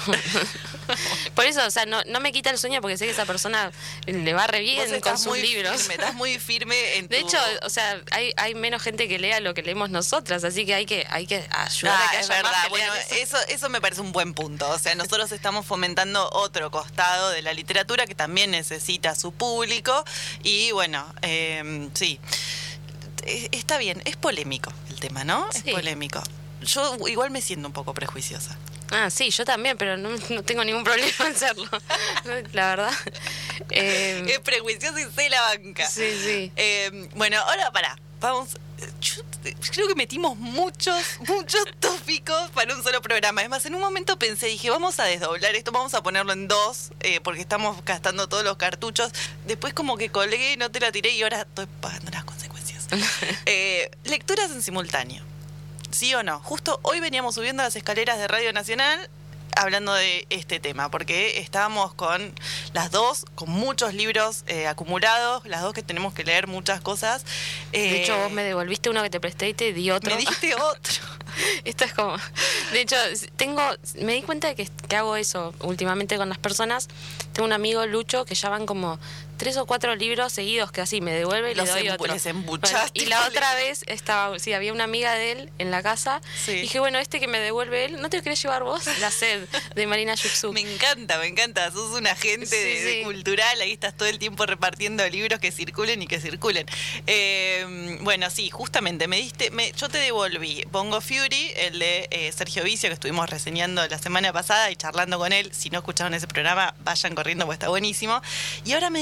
[1.34, 3.72] Por eso, o sea, no, no me quita el sueño porque sé que esa persona
[4.06, 5.88] le va re bien con sus libros.
[5.88, 9.40] Me estás muy firme en De hecho, o sea, hay, hay menos gente que lea
[9.40, 12.28] lo que leemos nosotras, así que hay que, hay que ayudar a que ah, es
[12.28, 12.68] verdad.
[12.70, 13.38] bueno, eso.
[13.48, 13.68] eso.
[13.68, 14.68] me parece un buen punto.
[14.70, 20.04] O sea, nosotros estamos fomentando otro costado de la literatura que también necesita su público.
[20.42, 22.20] Y bueno, eh, sí.
[23.26, 25.48] Eh, está bien, es polémico el tema, ¿no?
[25.50, 26.22] Es polémico.
[26.62, 28.56] Yo igual me siento un poco prejuiciosa.
[28.90, 30.10] Ah, sí, yo también, pero no,
[30.44, 31.68] tengo ningún problema en hacerlo.
[32.52, 32.92] la verdad.
[33.70, 35.88] Eh, es prejuiciosa y sé la banca.
[35.88, 36.52] Sí, sí.
[36.56, 37.96] Eh, bueno, ahora para.
[38.20, 38.50] Vamos.
[39.00, 39.22] Yo
[39.72, 43.42] creo que metimos muchos, muchos tópicos para un solo programa.
[43.42, 46.46] Es más, en un momento pensé, dije, vamos a desdoblar esto, vamos a ponerlo en
[46.46, 46.90] dos,
[47.22, 49.12] porque estamos gastando todos los cartuchos.
[49.46, 52.86] Después como que colgué, no te la tiré y ahora estoy pagando las consecuencias.
[53.46, 55.22] Eh, lecturas en simultáneo.
[55.90, 56.40] ¿Sí o no?
[56.40, 59.08] Justo hoy veníamos subiendo las escaleras de Radio Nacional
[59.56, 62.32] hablando de este tema, porque estábamos con
[62.74, 67.24] las dos, con muchos libros eh, acumulados, las dos que tenemos que leer muchas cosas.
[67.72, 70.14] de hecho, vos me devolviste uno que te presté y te di otro.
[70.14, 70.94] Me diste otro.
[71.64, 72.16] Esto es como.
[72.72, 72.96] De hecho,
[73.36, 73.62] tengo.
[74.00, 76.88] Me di cuenta de que, que hago eso últimamente con las personas.
[77.32, 78.98] Tengo un amigo, Lucho, que ya van como
[79.36, 82.14] tres o cuatro libros seguidos que así me devuelve y le doy otro.
[82.94, 86.20] y la otra vez estaba, sí, había una amiga de él en la casa.
[86.46, 88.84] Y dije, bueno, este que me devuelve él, ¿no te lo querés llevar vos?
[89.00, 90.52] La sed de Marina Yuxu.
[90.52, 91.70] Me encanta, me encanta.
[91.70, 96.20] Sos un agente cultural, ahí estás todo el tiempo repartiendo libros que circulen y que
[96.20, 96.66] circulen.
[97.06, 102.32] Eh, bueno, sí, justamente, me diste, me, yo te devolví Bongo Fury, el de eh,
[102.32, 105.50] Sergio Vicio, que estuvimos reseñando la semana pasada y charlando con él.
[105.52, 108.20] Si no escucharon ese programa, vayan corriendo porque está buenísimo.
[108.64, 109.00] Y ahora me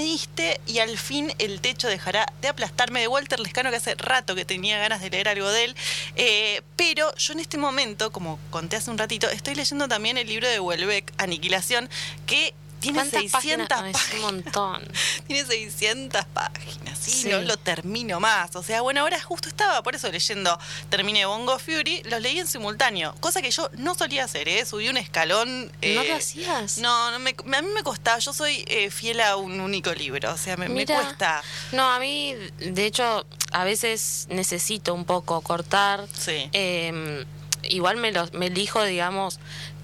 [0.67, 4.45] y al fin el techo dejará de aplastarme de Walter Lescano, que hace rato que
[4.45, 5.77] tenía ganas de leer algo de él.
[6.17, 10.27] Eh, pero yo en este momento, como conté hace un ratito, estoy leyendo también el
[10.27, 11.89] libro de Welbeck, Aniquilación,
[12.27, 12.55] que
[12.92, 14.12] tiene 600 páginas.
[14.14, 14.83] un montón.
[15.27, 16.99] tiene 600 páginas.
[16.99, 18.55] Sí, no lo termino más.
[18.57, 22.47] O sea, bueno, ahora justo estaba por eso leyendo, terminé Bongo Fury, los leí en
[22.47, 24.64] simultáneo, cosa que yo no solía hacer, ¿eh?
[24.64, 25.66] Subí un escalón.
[25.66, 26.79] ¿No lo eh, hacías?
[26.79, 28.18] No, no me, a mí me costaba.
[28.18, 30.33] Yo soy eh, fiel a un único libro.
[30.33, 31.42] O sea, me, me cuesta.
[31.73, 36.07] No, a mí, de hecho, a veces necesito un poco cortar.
[36.12, 36.49] Sí.
[36.53, 37.25] Eh,
[37.68, 39.38] igual me, los, me elijo, digamos,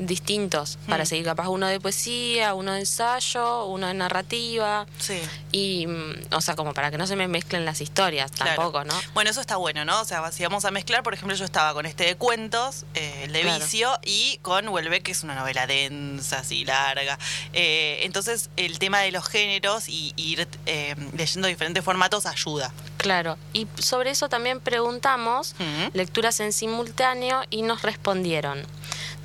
[0.07, 1.07] distintos para mm.
[1.07, 4.87] seguir capaz uno de poesía, uno de ensayo, uno de narrativa.
[4.99, 5.21] Sí.
[5.53, 8.95] Y, mm, o sea, como para que no se me mezclen las historias tampoco, ¿no?
[9.15, 10.01] Bueno, eso está bueno, ¿no?
[10.01, 13.23] O sea, si vamos a mezclar, por ejemplo, yo estaba con este de cuentos, eh,
[13.25, 17.19] el de vicio, y con Vuelve, que es una novela densa, así larga.
[17.53, 22.73] Eh, entonces, el tema de los géneros y ir eh, leyendo diferentes formatos ayuda.
[22.97, 23.39] Claro.
[23.53, 25.55] Y sobre eso también preguntamos
[25.93, 28.67] lecturas en simultáneo y nos respondieron.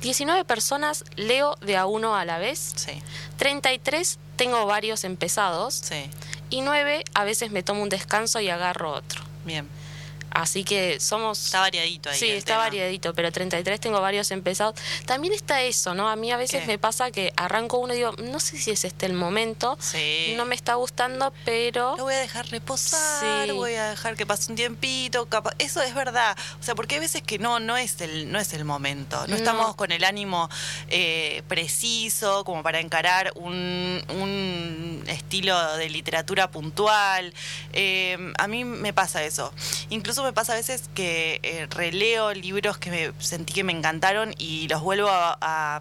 [0.06, 2.74] 19 personas leo de a uno a la vez.
[2.76, 3.02] Sí.
[3.38, 5.74] 33 tengo varios empezados.
[5.74, 6.08] Sí.
[6.48, 9.20] Y 9 a veces me tomo un descanso y agarro otro.
[9.44, 9.68] Bien.
[10.36, 11.46] Así que somos...
[11.46, 12.18] Está variadito ahí.
[12.18, 14.74] Sí, está variadito, pero 33 tengo varios empezados.
[15.06, 16.10] También está eso, ¿no?
[16.10, 18.84] A mí a veces me pasa que arranco uno y digo, no sé si es
[18.84, 19.78] este el momento.
[19.80, 20.34] Sí.
[20.36, 21.96] No me está gustando, pero...
[21.96, 25.26] Lo voy a dejar reposar, voy a dejar que pase un tiempito.
[25.58, 26.36] Eso es verdad.
[26.60, 29.26] O sea, porque hay veces que no, no es el, no es el momento.
[29.28, 30.50] No, estamos con el ánimo
[30.88, 37.32] eh, preciso como para encarar un, un estilo de literatura puntual.
[37.72, 39.50] Eh, a mí me pasa eso.
[39.88, 44.34] Incluso me pasa a veces que eh, releo libros que me sentí que me encantaron
[44.38, 45.80] y los vuelvo a,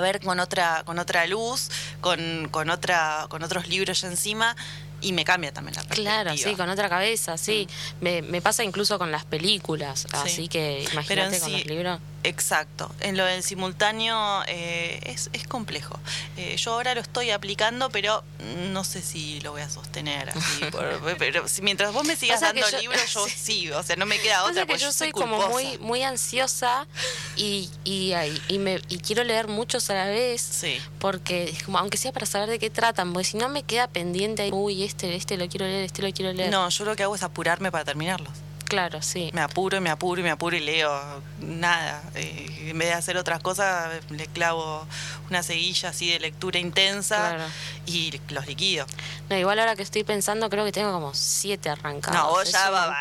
[0.00, 4.54] ver con otra, con otra luz, con, con, otra, con otros libros ya encima
[5.00, 6.22] y me cambia también la perspectiva.
[6.22, 7.66] Claro, sí, con otra cabeza, sí.
[8.00, 8.04] Mm.
[8.04, 12.00] Me, me, pasa incluso con las películas, así que imagínate con los libros.
[12.26, 12.90] Exacto.
[13.00, 15.98] En lo del simultáneo eh, es, es, complejo.
[16.36, 18.24] Eh, yo ahora lo estoy aplicando, pero
[18.72, 20.64] no sé si lo voy a sostener así.
[21.18, 23.70] pero si, mientras vos me sigas dando libros, yo sí.
[23.70, 24.66] O sea, no me queda otra.
[24.66, 26.88] porque yo soy como muy, muy ansiosa
[27.36, 28.12] y, y,
[28.48, 30.40] y, me, y quiero leer muchos a la vez.
[30.42, 30.80] Sí.
[30.98, 34.50] Porque, como, aunque sea para saber de qué tratan, porque si no me queda pendiente,
[34.52, 36.50] uy, este, este lo quiero leer, este lo quiero leer.
[36.50, 38.45] No, yo lo que hago es apurarme para terminarlos.
[38.68, 39.30] Claro, sí.
[39.32, 42.02] Me apuro y me apuro y me apuro y leo nada.
[42.14, 44.86] Eh, en vez de hacer otras cosas, le clavo
[45.30, 47.38] una seguilla así de lectura intensa
[47.86, 48.86] y los liquido.
[49.28, 52.20] No, igual ahora que estoy pensando, creo que tengo como siete arrancados.
[52.20, 52.98] No, vos ya va,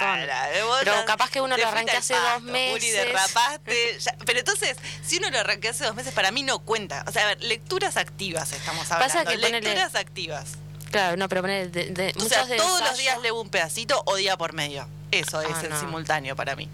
[0.80, 2.94] Pero capaz que uno lo arranqué hace dos meses.
[2.94, 3.98] derrapaste.
[4.26, 7.04] pero entonces, si uno lo arranqué hace dos meses, para mí no cuenta.
[7.08, 9.14] O sea, a ver, lecturas activas estamos hablando.
[9.14, 10.58] Pasa que lecturas activas
[10.96, 14.38] Claro, no, pero de, de, o sea, todos los días leo un pedacito o día
[14.38, 14.88] por medio.
[15.12, 16.70] Eso es ah, el simultáneo para mí.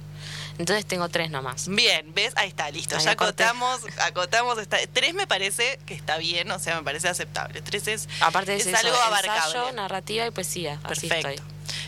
[0.58, 1.68] Entonces tengo tres nomás.
[1.68, 2.34] Bien, ¿ves?
[2.36, 2.98] Ahí está, listo.
[2.98, 4.58] ya acotamos, acotamos.
[4.94, 7.62] tres me parece que está bien, o sea, me parece aceptable.
[7.62, 9.74] Tres es, Aparte es, algo abarcable.
[9.74, 10.80] narrativa y poesía.
[10.88, 11.44] Perfecto.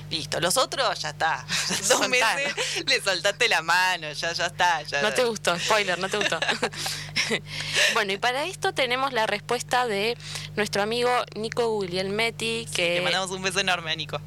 [0.09, 1.45] Listo, los otros ya está.
[1.89, 2.53] Dos meses
[2.85, 4.81] le soltaste la mano, ya, ya está.
[5.01, 6.39] no te gustó, spoiler, no te gustó.
[7.93, 10.17] bueno, y para esto tenemos la respuesta de
[10.55, 12.67] nuestro amigo Nico Guglielmetti.
[12.73, 14.21] Que le mandamos un beso enorme a Nico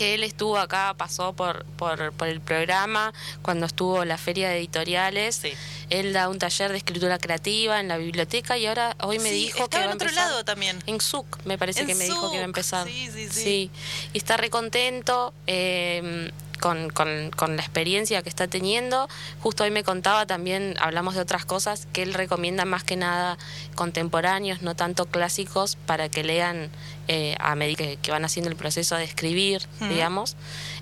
[0.00, 4.56] que él estuvo acá, pasó por, por, por, el programa, cuando estuvo la feria de
[4.56, 5.42] editoriales.
[5.90, 9.68] Él da un taller de escritura creativa en la biblioteca y ahora hoy me dijo
[9.68, 10.82] que va en otro lado también.
[10.86, 12.86] En SUC, me parece que me dijo que iba a empezar.
[12.86, 13.42] Sí, sí, sí.
[13.42, 13.70] sí.
[14.14, 15.34] Y está recontento.
[15.46, 19.08] Eh, con, con, con, la experiencia que está teniendo.
[19.40, 23.38] Justo hoy me contaba también, hablamos de otras cosas, que él recomienda más que nada
[23.74, 26.70] contemporáneos, no tanto clásicos, para que lean
[27.12, 30.36] eh, a medida que, van haciendo el proceso de escribir, digamos.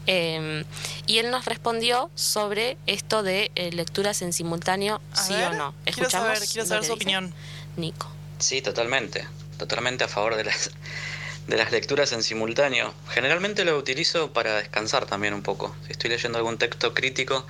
[0.05, 0.62] Em,
[1.07, 5.75] y él nos respondió sobre esto de eh, lecturas en simultáneo, sí o no.
[5.87, 7.33] Escuchamos quiero saber, su opinión.
[7.79, 8.11] Nico.
[8.38, 9.27] Sí, totalmente.
[9.57, 10.71] Totalmente a favor de las
[11.47, 12.93] de las lecturas en simultáneo.
[13.09, 15.75] Generalmente lo utilizo para descansar también un poco.
[15.87, 17.47] Si estoy leyendo algún texto crítico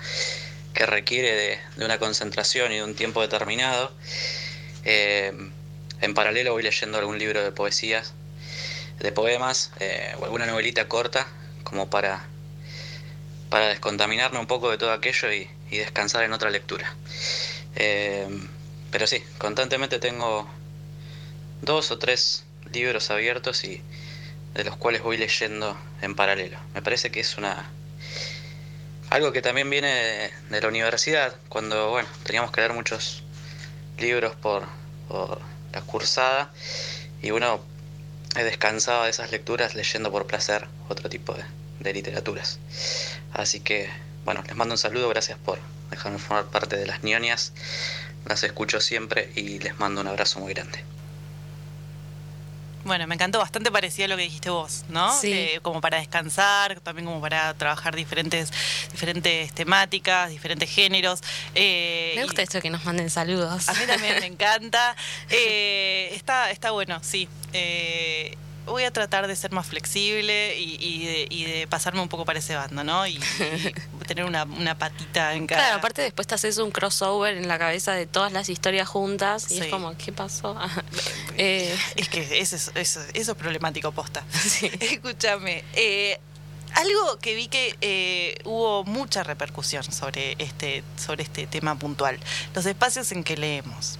[0.72, 3.90] que requiere de, una concentración y de un tiempo determinado,
[4.84, 5.32] eh,
[6.00, 8.14] en paralelo voy leyendo algún libro de poesías,
[9.00, 11.26] de poemas eh, o alguna novelita corta
[11.64, 12.26] como para,
[13.50, 16.94] para descontaminarme un poco de todo aquello y, descansar en otra lectura.
[17.76, 18.26] Eh,
[18.90, 20.48] pero sí, constantemente tengo
[21.60, 23.82] dos o tres libros abiertos y
[24.54, 26.58] de los cuales voy leyendo en paralelo.
[26.74, 27.70] Me parece que es una
[29.10, 33.22] algo que también viene de, la universidad, cuando bueno, teníamos que leer muchos
[33.98, 34.66] libros por,
[35.72, 36.52] la cursada
[37.22, 37.60] y uno
[38.44, 41.34] descansaba de esas lecturas leyendo por placer otro tipo
[41.80, 42.58] de, literaturas.
[43.32, 43.88] Así que,
[44.24, 45.58] bueno, les mando un saludo, gracias por
[45.90, 47.52] dejarme formar parte de las ñoñas.
[48.26, 50.84] Las escucho siempre y les mando un abrazo muy grande.
[52.84, 55.12] Bueno, me encantó, bastante parecido a lo que dijiste vos, ¿no?
[55.18, 55.32] Sí.
[55.32, 58.50] Eh, como para descansar, también como para trabajar diferentes,
[58.92, 61.20] diferentes temáticas, diferentes géneros.
[61.54, 63.68] Eh, me gusta esto que nos manden saludos.
[63.68, 64.96] A mí también me encanta.
[65.28, 67.28] Eh, está, está bueno, sí.
[67.52, 68.36] Eh,
[68.68, 71.04] voy a tratar de ser más flexible y,
[71.44, 73.06] de, pasarme un poco para ese bando, ¿no?
[73.06, 73.18] Y,
[74.06, 74.46] tener una,
[74.78, 75.62] patita en cada.
[75.62, 79.50] Claro, aparte después te haces un crossover en la cabeza de todas las historias juntas
[79.50, 80.56] y es como, ¿qué pasó?
[81.38, 84.24] Eh, es que eso es, eso, es problemático, posta.
[84.80, 85.64] Escúchame.
[85.74, 86.18] Eh,
[86.74, 92.18] algo que vi que eh, hubo mucha repercusión sobre este, sobre este tema puntual,
[92.54, 93.98] los espacios en que leemos.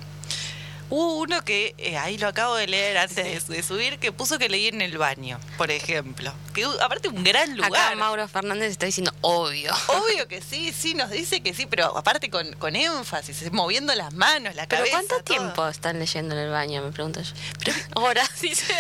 [0.90, 4.48] Hubo uno que, eh, ahí lo acabo de leer antes de, subir, que puso que
[4.48, 6.33] leí en el baño, por ejemplo.
[6.55, 7.72] Que aparte un gran lugar.
[7.72, 9.72] Acá Mauro Fernández está diciendo obvio.
[9.88, 14.14] Obvio que sí, sí, nos dice que sí, pero aparte con, con énfasis, moviendo las
[14.14, 14.96] manos, la cabeza.
[14.96, 16.83] ¿Pero cuánto tiempo están leyendo en el baño?
[16.83, 17.72] Me pregunto yo.
[17.94, 18.72] Horas, dice.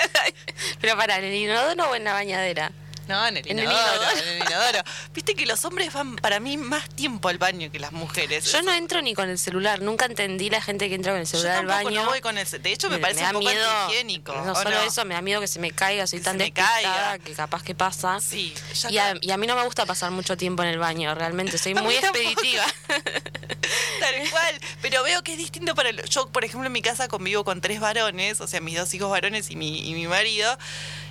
[0.80, 2.72] pero para, ¿en el inodoro o en la bañadera?
[3.08, 4.82] No, en el, inodoro, en el inodoro.
[5.14, 8.52] Viste que los hombres van para mí más tiempo al baño que las mujeres.
[8.52, 9.80] Yo no entro ni con el celular.
[9.80, 12.02] Nunca entendí la gente que entra con el celular al baño.
[12.02, 14.34] No voy con el, de hecho, me, parece un poco miedo, higiénico.
[14.34, 16.06] No solo eso, me da miedo que se me caiga.
[16.06, 18.20] Soy tan despistada que capaz que pasa.
[18.20, 18.54] Sí,
[18.90, 21.56] y a, y, a, mí no me gusta pasar mucho tiempo en el baño, realmente.
[21.56, 22.64] Soy muy expeditiva.
[22.88, 24.60] Tal cual.
[24.82, 25.88] Pero veo que es distinto para...
[25.88, 28.92] El, yo, por ejemplo, en mi casa convivo con tres varones, o sea, mis dos
[28.92, 30.58] hijos varones y mi, y mi marido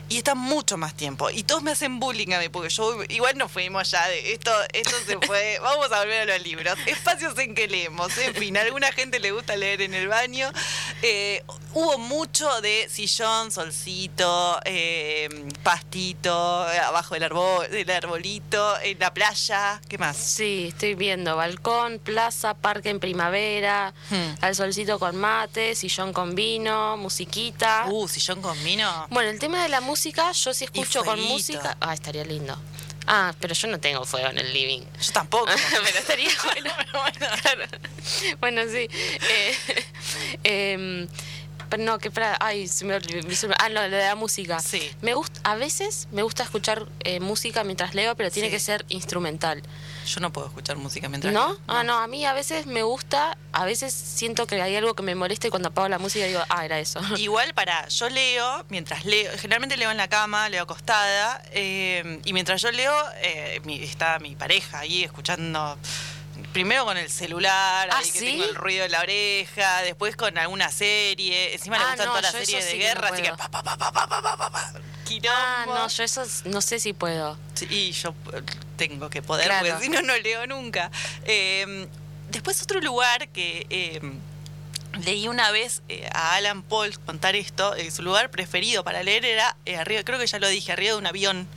[0.09, 1.29] y está mucho más tiempo.
[1.29, 4.51] Y todos me hacen bullying a mí, porque yo igual nos fuimos ya de esto,
[4.73, 6.77] esto se fue, vamos a volver a los libros.
[6.85, 10.51] Espacios en que leemos, en fin, a alguna gente le gusta leer en el baño.
[11.01, 11.43] Eh,
[11.73, 15.29] hubo mucho de sillón, solcito, eh,
[15.63, 20.15] pastito, abajo del, arbol, del arbolito, en la playa, ¿qué más?
[20.15, 24.43] Sí, estoy viendo balcón, plaza, parque en primavera, hmm.
[24.43, 27.85] al solcito con mate, sillón con vino, musiquita.
[27.89, 29.07] Uh, sillón con vino.
[29.09, 31.75] Bueno, el tema de la música música, yo sí escucho con música.
[31.81, 32.55] Ah, estaría lindo.
[33.07, 34.81] Ah, pero yo no tengo fuego en el living.
[34.81, 35.47] Yo tampoco.
[35.71, 37.65] pero estaría bueno.
[38.39, 38.88] bueno, sí.
[39.27, 39.55] Eh,
[40.43, 41.07] em,
[41.69, 42.38] pero no, que para.
[42.39, 43.27] Ay, se me olvidó.
[43.60, 44.60] Ah, no, lo de la música.
[44.60, 44.82] Sí.
[45.01, 48.86] Me gusta, a veces me gusta escuchar eh, música mientras leo, pero tiene que ser
[48.89, 49.62] instrumental.
[50.06, 51.49] Yo no puedo escuchar música mientras ¿No?
[51.49, 51.60] leo.
[51.67, 55.03] Ah, no, a mí a veces me gusta, a veces siento que hay algo que
[55.03, 57.01] me molesta y cuando apago la música digo, ah, era eso.
[57.17, 62.34] Igual para, yo leo, mientras leo, generalmente leo en la cama, leo acostada, eh, y
[62.34, 65.77] mientras yo leo, eh, está mi pareja ahí escuchando
[66.53, 70.37] primero con el celular, ¿Ah, ahí que tengo el ruido de la oreja, después con
[70.37, 73.63] alguna serie, encima le ah, gustan todas las series de guerra, así que pa, pa,
[73.63, 74.73] pa.
[75.29, 77.37] Ah, no, yo eso no sé si puedo.
[77.54, 78.13] Sí, yo
[78.75, 80.91] tengo que poder, porque si no, no leo nunca.
[81.25, 81.87] Em,
[82.29, 84.19] después otro lugar que em,
[85.06, 89.25] leí una vez eh, a Alan Paul contar esto, eh, su lugar preferido para leer
[89.25, 91.48] era eh, arriba, creo que ya lo dije, arriba de un avión.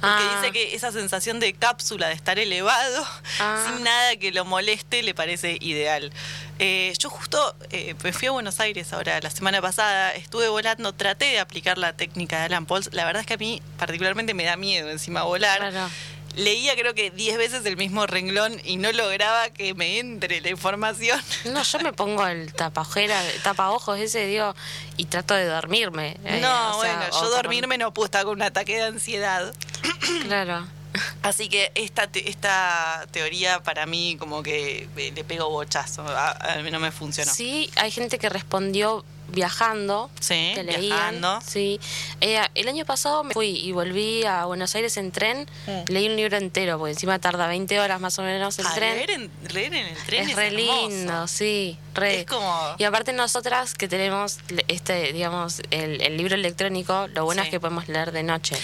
[0.00, 0.52] Porque dice ah.
[0.52, 3.06] que esa sensación de cápsula, de estar elevado,
[3.40, 3.66] ah.
[3.66, 6.12] sin nada que lo moleste, le parece ideal.
[6.58, 7.56] yo justo
[8.02, 11.92] me fui a Buenos Aires ahora, la semana pasada, estuve volando, traté de aplicar la
[11.92, 12.84] técnica de Alan Paul.
[12.92, 15.90] La verdad es que a mí particularmente me da miedo encima volar
[16.36, 20.50] leía creo que 10 veces el mismo renglón y no lograba que me entre la
[20.50, 21.20] información.
[21.50, 24.54] No, yo me pongo el tapajera, tapa ojos ese, digo,
[24.96, 26.16] y trato de dormirme.
[26.24, 29.54] Eh, no, bueno, yo dormirme no puedo estar con un ataque de ansiedad.
[30.24, 30.66] Claro.
[31.22, 36.80] Así que esta, esta teoría para mí como que le pego bochazo, a, mí no
[36.80, 37.32] me funcionó.
[37.32, 41.40] Sí, hay gente que respondió viajando, sí, que Viajando.
[41.46, 41.80] Sí.
[42.20, 45.92] Eh, el año pasado me fui y volví a Buenos Aires en tren, mm.
[45.92, 48.96] leí un libro entero, porque encima tarda 20 horas más o menos el tren.
[48.96, 52.20] Leer en, leer en, el tren es, re lindo, sí, re.
[52.20, 52.74] Es como...
[52.78, 57.88] Y aparte nosotras que tenemos este, digamos, el, libro electrónico, lo bueno es que podemos
[57.88, 58.56] leer de noche.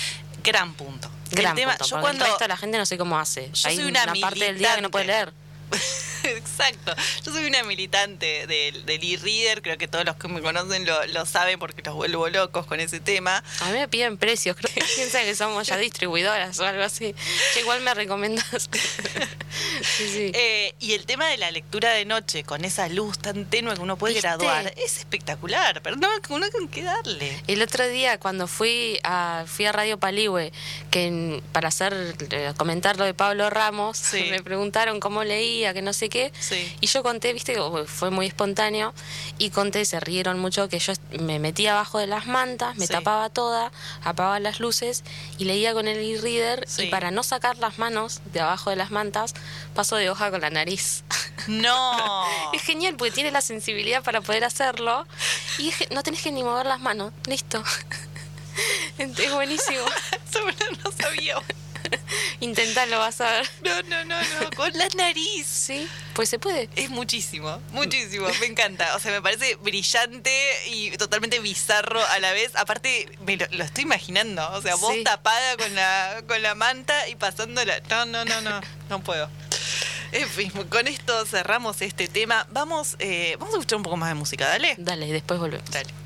[0.42, 1.10] Gran punto.
[1.30, 3.50] Gran punto, yo cuando el resto la gente no sé cómo hace.
[3.52, 5.32] Yo Hay soy una, una parte del día que no puede leer.
[6.24, 6.94] Exacto.
[7.24, 11.58] Yo soy una militante del, e-reader, creo que todos los que me conocen lo, saben
[11.58, 13.42] porque los vuelvo locos con ese tema.
[13.60, 17.14] A mí me piden precios, creo que piensan que somos ya distribuidoras o algo así.
[17.54, 18.70] Que igual me recomiendas.
[19.98, 23.80] Eh, y el tema de la lectura de noche con esa luz tan tenue que
[23.80, 27.42] uno puede graduar es espectacular, pero no, uno con qué darle.
[27.46, 30.52] El otro día cuando fui a fui a Radio Paligüe,
[30.90, 35.92] que para hacer eh, comentar lo de Pablo Ramos, me preguntaron cómo leía, que no
[35.92, 36.32] sé qué
[36.80, 38.94] y yo conté, viste, fue muy espontáneo,
[39.38, 43.28] y conté, se rieron mucho, que yo me metía abajo de las mantas, me tapaba
[43.30, 45.04] toda, apagaba las luces
[45.38, 48.90] y leía con el e-reader y para no sacar las manos de abajo de las
[48.90, 49.34] mantas,
[49.74, 51.04] paso de hoja con la nariz.
[51.46, 52.24] No.
[52.52, 55.06] es genial porque tiene la sensibilidad para poder hacerlo
[55.58, 57.62] y no tenés que ni mover las manos, listo.
[58.98, 59.84] es buenísimo.
[60.84, 61.36] No sabía.
[62.40, 63.50] Intentalo, vas a ver.
[63.62, 65.46] No, no, no, no, con la nariz.
[65.46, 66.68] Sí, pues se puede.
[66.76, 68.96] Es muchísimo, muchísimo, me encanta.
[68.96, 70.32] O sea, me parece brillante
[70.68, 72.54] y totalmente bizarro a la vez.
[72.56, 74.48] Aparte, me lo, estoy imaginando.
[74.52, 77.80] O sea, vos tapada con la, con la manta y pasándola.
[77.90, 79.28] No, no, no, no, no puedo.
[80.12, 82.46] En fin, con esto cerramos este tema.
[82.50, 84.74] Vamos, eh, vamos a escuchar un poco más de música, dale.
[84.78, 85.70] Dale, después volvemos.
[85.70, 86.05] Dale.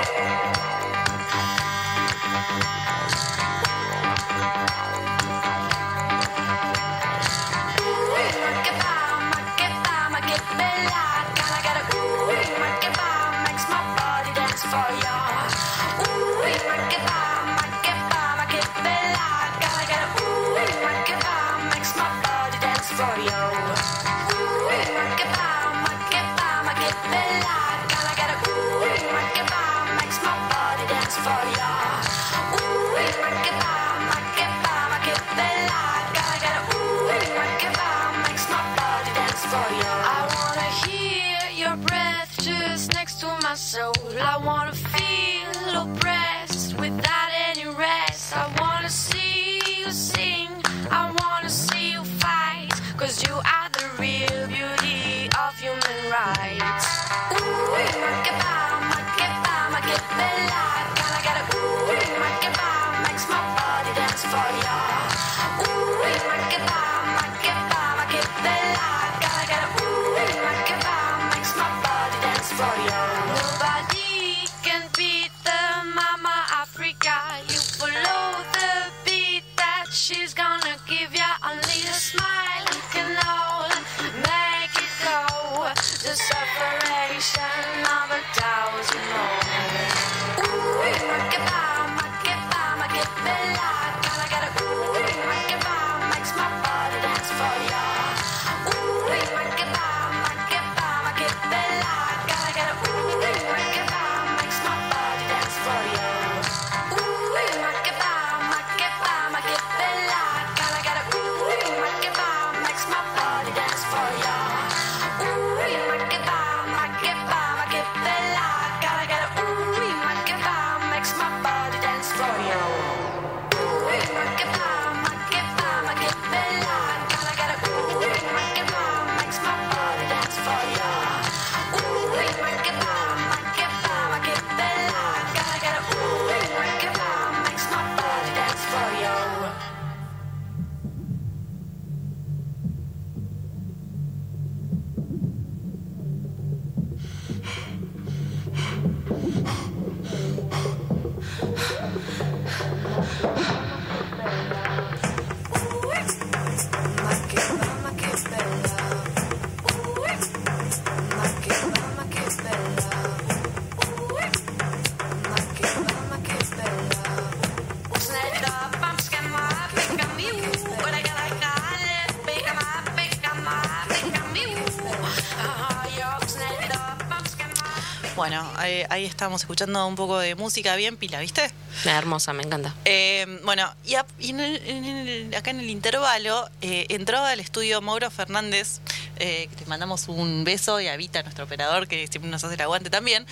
[178.91, 181.49] ahí, estamos escuchando un poco de música bien pila, ¿viste?
[181.85, 182.75] hermosa, me encanta.
[182.83, 188.81] Eh, bueno, y, acá en el intervalo eh, entró al estudio Mauro Fernández,
[189.17, 192.55] eh, que le mandamos un beso y a Vita, nuestro operador, que siempre nos hace
[192.55, 193.25] el aguante también.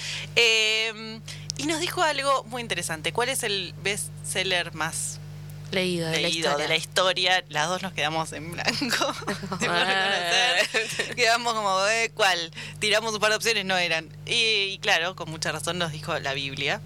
[1.57, 3.11] y nos dijo algo muy interesante.
[3.11, 5.19] ¿Cuál es el best seller más
[5.71, 6.57] leído, de, la historia.
[6.57, 7.43] de la historia.
[7.49, 9.15] Las dos nos quedamos en blanco.
[11.15, 12.51] quedamos como, eh, ¿cuál?
[12.79, 14.09] Tiramos un par de opciones, no eran.
[14.25, 16.81] Y, claro, con mucha razón nos dijo la Biblia.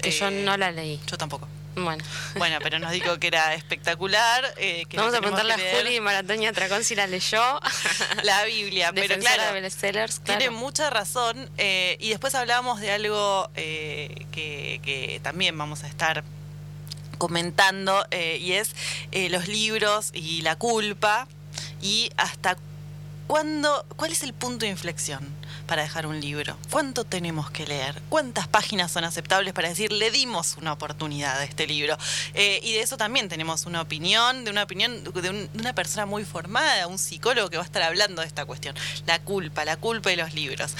[0.00, 1.00] Que yo no la leí.
[1.06, 1.48] Yo tampoco.
[1.74, 2.04] Bueno.
[2.36, 4.44] Bueno, pero nos dijo que era espectacular.
[4.56, 7.60] Eh, Vamos a preguntarle a Juli y Maratoña Tracón si la leyó.
[8.24, 9.42] La Biblia, pero claro,
[9.78, 11.48] claro, Tiene mucha razón.
[11.56, 16.24] Eh, y después hablábamos de algo eh, que, que también vamos a estar
[17.18, 18.74] comentando eh, y es
[19.12, 21.28] eh, los libros y la culpa
[21.82, 22.56] y hasta
[23.26, 25.26] cuándo, cuál es el punto de inflexión
[25.68, 30.10] para dejar un libro, cuánto tenemos que leer, cuántas páginas son aceptables para decir le
[30.10, 31.96] dimos una oportunidad a este libro
[32.34, 36.24] eh, y de eso también tenemos una opinión, de una opinión de, una persona muy
[36.24, 38.74] formada, un psicólogo que va a estar hablando de esta cuestión,
[39.06, 40.74] la culpa, la culpa de los libros.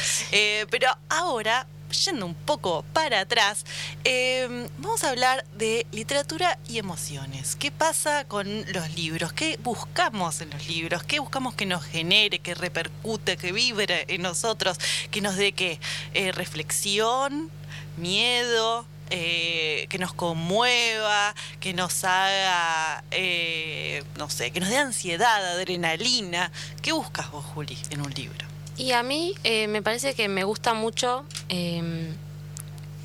[0.70, 3.64] pero ahora yendo un poco para atrás,
[4.04, 7.56] em, vamos a hablar de literatura y emociones.
[7.56, 9.32] ¿Qué pasa con los libros?
[9.32, 11.02] ¿Qué buscamos en los libros?
[11.04, 14.78] ¿Qué buscamos que nos genere, que repercute, que vibre en nosotros,
[15.10, 15.80] que nos dé qué?
[16.14, 17.50] Eh, reflexión,
[17.96, 25.44] miedo, eh, que nos conmueva, que nos haga, eh, no sé, que nos dé ansiedad,
[25.52, 26.50] adrenalina.
[26.82, 28.57] ¿Qué buscas vos, Juli, en un libro?
[28.78, 32.14] Y a mí eh, me parece que me gusta mucho em,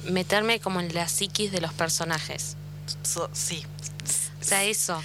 [0.06, 2.56] meterme como en la psiquis de los personajes.
[3.34, 3.66] sí.
[4.40, 5.02] O sea, eso.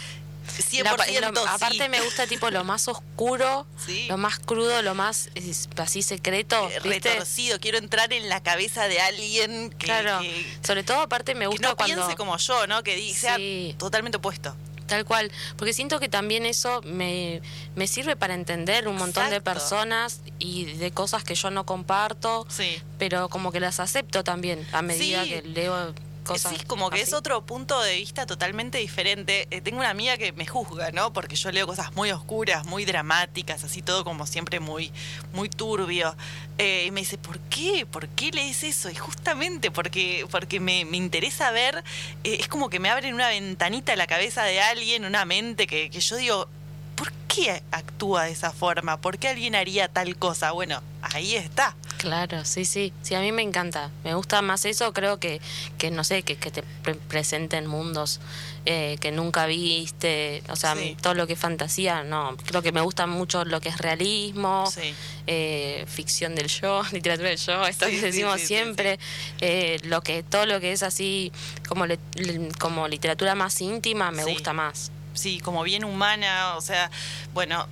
[0.59, 3.67] 100% aparte me gusta tipo lo más oscuro,
[4.09, 5.31] lo más crudo, lo más
[5.77, 7.61] así secreto, eh, retorcido.
[7.61, 10.21] Quiero entrar en la cabeza de alguien que, claro.
[10.67, 12.83] sobre todo aparte me gusta no cuando piense como yo, ¿no?
[12.83, 14.57] Que dice totalmente opuesto.
[14.89, 17.43] Tal cual, porque siento que también eso me,
[17.77, 22.47] me sirve para entender un montón de personas y de cosas que yo no comparto,
[22.49, 22.81] sí.
[22.99, 25.95] pero como que las acepto también a medida que leo
[26.29, 26.53] cosas.
[26.57, 29.49] Sí, como que es otro punto de vista totalmente diferente.
[29.51, 31.13] Eh, tengo una amiga que me juzga, ¿no?
[31.13, 34.93] Porque yo leo cosas muy oscuras, muy dramáticas, así todo como siempre muy,
[35.33, 36.15] muy turbio.
[36.59, 37.87] Eh, y me dice, ¿por qué?
[37.87, 38.91] ¿Por qué lees eso?
[38.91, 41.83] Y justamente porque, porque me, interesa ver,
[42.25, 45.67] eh, es como que me abren una ventanita en la cabeza de alguien, una mente
[45.67, 46.49] que, que yo digo,
[46.97, 49.01] ¿por qué actúa de esa forma?
[49.01, 50.51] ¿Por qué alguien haría tal cosa?
[50.53, 51.77] Bueno, ahí está.
[51.99, 52.93] Claro, sí, sí.
[53.03, 53.91] Sí, a mí me encanta.
[54.05, 55.41] Me gusta más eso, creo que,
[55.79, 56.63] que no sé, que, que te
[57.09, 58.21] presenten mundos
[58.67, 60.43] eh, que nunca viste.
[60.49, 62.37] O sea, todo lo que es fantasía, no.
[62.47, 64.71] Creo que me gusta mucho lo que es realismo,
[65.27, 68.99] eh, ficción del yo, literatura del yo, esto que decimos siempre.
[69.41, 71.33] Eh, lo que, todo lo que es así
[71.67, 71.85] como,
[72.59, 76.91] como literatura más íntima me gusta más sí, como bien humana, o sea,
[77.35, 77.67] bueno,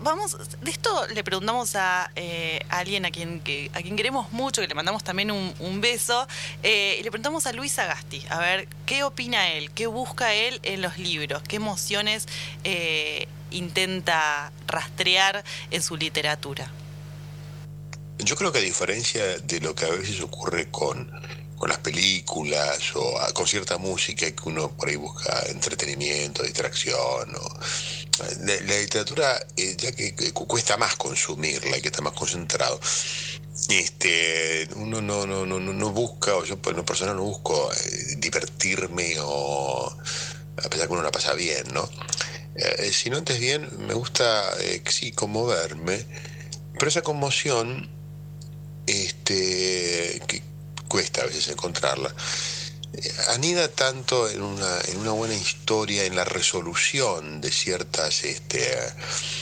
[0.00, 3.42] vamos, de esto le preguntamos a, eh, alguien a quien,
[3.74, 6.26] a quien queremos mucho, que le mandamos también un, beso,
[6.62, 9.70] eh, y le preguntamos a Luis Agasti, a ver, ¿qué opina él?
[9.72, 11.42] ¿Qué busca él en los libros?
[11.42, 12.26] ¿Qué emociones
[12.64, 16.70] eh, intenta rastrear en su literatura?
[18.18, 21.10] Yo creo que a diferencia de lo que a veces ocurre con
[21.56, 27.34] con las películas o con cierta música que uno por ahí busca entretenimiento, distracción.
[27.34, 27.58] O,
[28.44, 32.80] la, literatura, eh, ya que, cuesta más consumirla y que está más concentrado,
[33.68, 38.16] este, uno no, no, no, no busca, o yo por lo personal no busco eh,
[38.18, 41.88] divertirme o a pesar que uno la pasa bien, ¿no?
[42.54, 44.44] Eh, si no antes bien, me gusta,
[44.88, 46.06] sí, conmoverme,
[46.74, 47.90] pero esa conmoción,
[48.86, 50.42] este, que,
[50.96, 52.08] cuesta a veces encontrarla.
[52.94, 58.66] Eh, anida tanto en una, en una buena historia, en la resolución de ciertas este,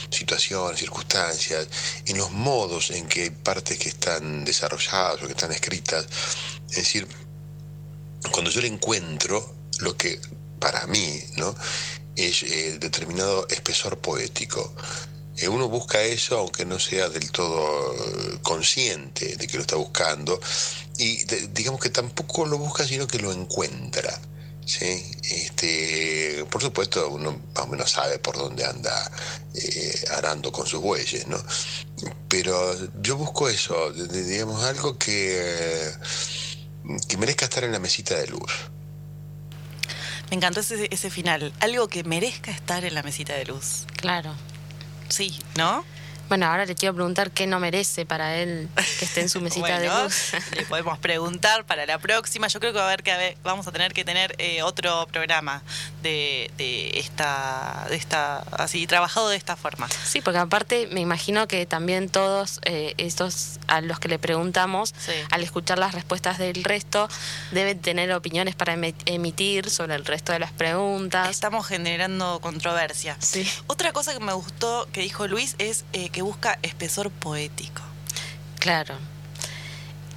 [0.09, 1.69] situaciones, circunstancias,
[2.07, 6.05] en los modos en que hay partes que están desarrolladas o que están escritas.
[6.71, 7.07] Es decir,
[8.33, 10.19] cuando yo le encuentro lo que
[10.59, 11.55] para mí ¿no?
[12.17, 14.75] es eh, determinado espesor poético,
[15.49, 17.93] uno busca eso aunque no sea del todo
[18.41, 20.39] consciente de que lo está buscando
[20.97, 24.17] y digamos que tampoco lo busca sino que lo encuentra
[24.65, 25.03] ¿sí?
[25.23, 29.11] este por supuesto uno más o menos sabe por dónde anda
[29.53, 31.37] eh, arando con sus bueyes no
[32.29, 35.91] pero yo busco eso digamos algo que
[37.09, 38.51] que merezca estar en la mesita de luz
[40.31, 41.53] me encantó ese, ese final.
[41.59, 44.33] Algo que merezca estar en la mesita de luz claro
[45.09, 45.83] Sí, ¿no?
[46.27, 48.67] Bueno, ahora le quiero preguntar qué no merece para él
[48.99, 50.31] que esté en su mesita de luz.
[50.55, 52.47] le podemos preguntar para la próxima.
[52.47, 55.61] Yo creo que va a haber que vamos a tener que tener eh, otro programa
[56.01, 56.51] de,
[56.95, 59.87] esta, de esta, así trabajado de esta forma.
[59.89, 64.93] Sí, porque aparte me imagino que también todos eh, estos a los que le preguntamos,
[65.31, 67.07] al escuchar las respuestas del resto,
[67.51, 68.73] deben tener opiniones para
[69.05, 71.29] emitir sobre el resto de las preguntas.
[71.29, 73.17] Estamos generando controversia.
[73.19, 73.47] Sí.
[73.67, 77.81] Otra cosa que me gustó que dijo Luis es eh, que busca espesor poético.
[78.61, 78.95] Claro.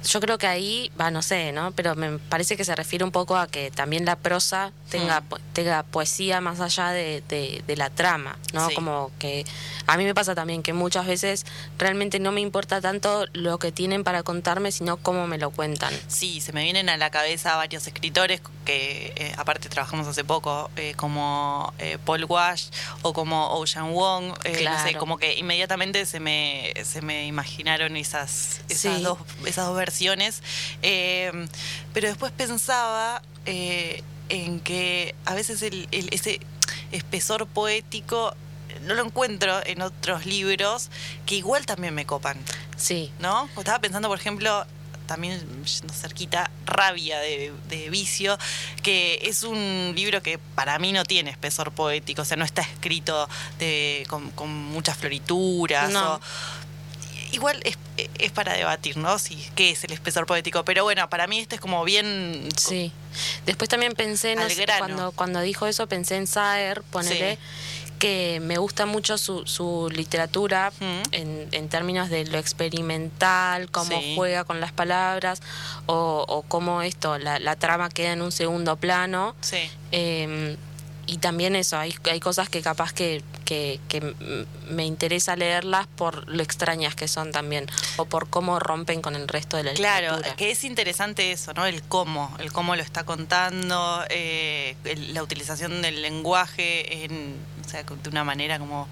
[0.07, 1.71] Yo creo que ahí, va, no sé, ¿no?
[1.71, 5.35] Pero me parece que se refiere un poco a que también la prosa tenga, hmm.
[5.53, 8.69] tenga poesía más allá de, de, la trama, ¿no?
[8.75, 9.45] Como que
[9.87, 11.45] a mí me pasa también que muchas veces
[11.77, 15.93] realmente no me importa tanto lo que tienen para contarme, sino cómo me lo cuentan.
[16.07, 20.69] Sí, se me vienen a la cabeza varios escritores que eh, aparte trabajamos hace poco,
[20.75, 22.65] eh, como eh, Paul Wash
[23.01, 28.61] o como Ocean Wong, no sé, como que inmediatamente se me, se me imaginaron esas,
[28.69, 30.43] esas, dos, esas dos versiones.
[30.81, 33.21] pero después pensaba
[34.29, 36.39] en que a veces el, ese
[36.91, 38.35] espesor poético
[38.83, 40.89] no lo encuentro en otros libros
[41.25, 42.37] que igual también me copan.
[42.77, 43.11] Sí.
[43.19, 43.49] ¿No?
[43.57, 44.65] Estaba pensando, por ejemplo,
[45.09, 45.41] también
[45.91, 48.37] cerquita, Rabia de, Vicio,
[48.83, 52.61] que es un libro que para mí no tiene espesor poético, o sea, no está
[52.61, 53.27] escrito
[53.57, 55.89] de, con, muchas florituras.
[55.91, 56.21] No.
[57.31, 57.77] igual es,
[58.19, 59.17] es, para debatir, ¿no?
[59.17, 62.47] Si qué es el espesor poético, pero bueno, para mí este es como bien...
[62.55, 62.91] Sí.
[63.45, 64.39] Después también pensé, en
[64.77, 67.37] cuando, cuando dijo eso, pensé en Saer, ponerle
[67.99, 70.71] que me gusta mucho su, su literatura
[71.11, 75.41] en, en, términos de lo experimental, cómo juega con las palabras
[75.85, 79.35] o, o cómo esto, la, la, trama queda en un segundo plano.
[79.41, 79.69] Sí.
[79.91, 80.55] Em,
[81.09, 83.79] y también eso, hay, hay cosas que capaz que, que,
[84.69, 87.65] me interesa leerlas por lo extrañas que son también,
[87.97, 91.53] o por cómo rompen con el resto de la claro, Claro, que es interesante eso,
[91.53, 91.65] ¿no?
[91.65, 94.75] El cómo, el cómo lo está contando, eh,
[95.11, 97.35] la utilización del lenguaje en,
[97.65, 98.87] o sea, de una manera como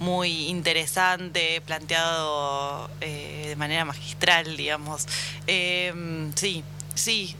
[0.00, 5.06] muy interesante, planteado eh, de manera magistral, digamos.
[5.46, 5.94] Eh,
[6.34, 6.62] sí,
[6.94, 7.34] sí,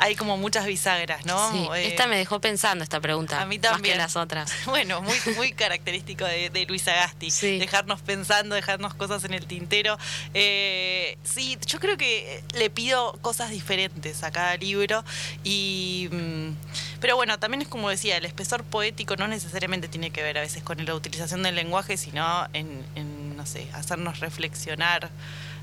[0.00, 1.52] hay como muchas bisagras, ¿no?
[1.52, 3.40] Sí, eh, esta me dejó pensando esta pregunta.
[3.40, 3.98] A mí también.
[3.98, 4.52] Más que las otras.
[4.70, 7.30] Bueno, muy, muy característico de, de Luis Agasti.
[7.58, 9.98] Dejarnos pensando, dejarnos cosas en el tintero.
[10.32, 15.04] Eh, sí, yo creo que le pido cosas diferentes a cada libro.
[15.44, 16.08] Y.
[16.10, 16.54] Mm,
[17.00, 20.40] pero bueno, también es como decía, el espesor poético no necesariamente tiene que ver a
[20.40, 25.10] veces con la utilización del lenguaje, sino en, en no sé, hacernos reflexionar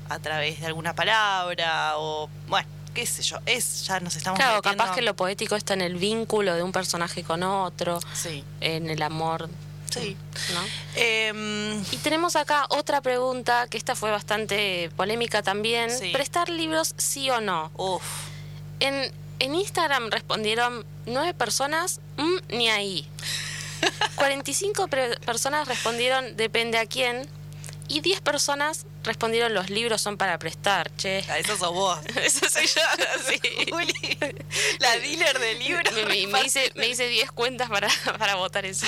[0.08, 2.28] a través de alguna palabra o.
[2.46, 5.82] Bueno qué sé yo, es, ya nos estamos Claro, capaz que lo poético está en
[5.82, 8.42] el vínculo de un personaje con otro, sí.
[8.60, 9.48] en el amor.
[9.88, 10.16] Sí.
[10.52, 10.60] ¿no?
[10.96, 15.90] Em, y tenemos acá otra pregunta, que esta fue bastante polémica también.
[16.12, 17.70] ¿Prestar libros sí o no?
[17.76, 18.02] Uf.
[18.80, 23.08] En, en Instagram respondieron nueve personas, mm, ni ahí.
[24.16, 24.88] 45
[25.24, 27.28] personas respondieron depende a quién
[27.86, 31.24] y 10 personas respondieron los libros son para prestar, che.
[31.28, 31.98] Ah, eso sos vos.
[32.22, 32.82] eso soy yo,
[33.28, 33.40] sí.
[34.80, 35.92] la dealer de libros.
[35.94, 37.88] Me, me, hice, me hice 10 cuentas para,
[38.18, 38.86] para votar eso.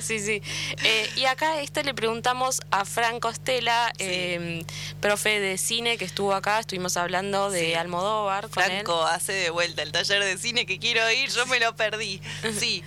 [0.00, 0.42] sí, sí.
[0.84, 4.64] Eh, y acá esto le preguntamos a Franco Estela, em,
[5.00, 8.48] profe de cine que estuvo acá, estuvimos hablando de Almodóvar.
[8.48, 12.20] Franco hace de vuelta el taller de cine que quiero ir, yo me lo perdí.
[12.58, 12.82] Sí.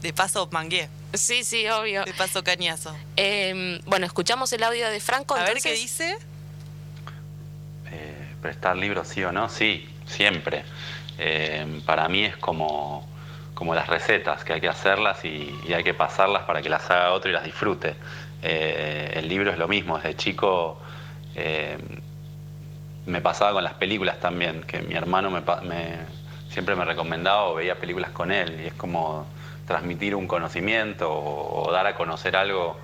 [0.00, 0.88] De paso mangué.
[1.12, 2.04] Sí, sí, obvio.
[2.04, 2.94] De paso cañazo.
[3.16, 5.34] Em, bueno, escuchamos el audio de Franco.
[5.34, 6.16] A ver qué dice.
[7.90, 10.64] Eh, prestar libros sí o no, sí, siempre.
[11.18, 13.06] Em, para mí es como,
[13.54, 17.12] como las recetas, que hay que hacerlas y, hay que pasarlas para que las haga
[17.12, 17.94] otro y las disfrute.
[18.42, 20.80] Eh, el libro es lo mismo, desde chico
[21.34, 21.78] em,
[23.06, 25.42] me pasaba con las películas también, que mi hermano me,
[26.48, 29.26] siempre me recomendaba o veía películas con él y es como
[29.70, 32.76] transmitir un conocimiento o, dar a conocer algo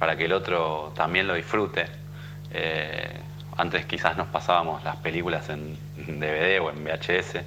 [0.00, 1.86] para que el otro también lo disfrute.
[2.50, 3.16] Eh,
[3.56, 5.78] antes quizás nos pasábamos las películas en
[6.18, 7.44] DVD o en VHS,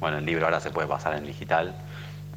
[0.00, 1.74] bueno, el libro ahora se puede pasar en digital,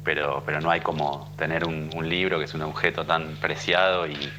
[0.04, 4.30] pero, pero no hay como tener un, libro que es un objeto tan preciado y,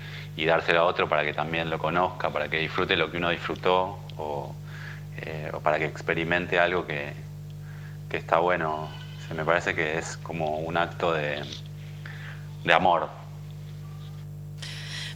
[0.45, 3.97] dárselo a otro para que también lo conozca, para que disfrute lo que uno disfrutó
[4.17, 4.53] o,
[5.17, 7.13] eh, para que experimente algo que,
[8.07, 8.87] que está bueno
[9.33, 11.43] me parece que es como un acto de,
[12.63, 13.09] de amor.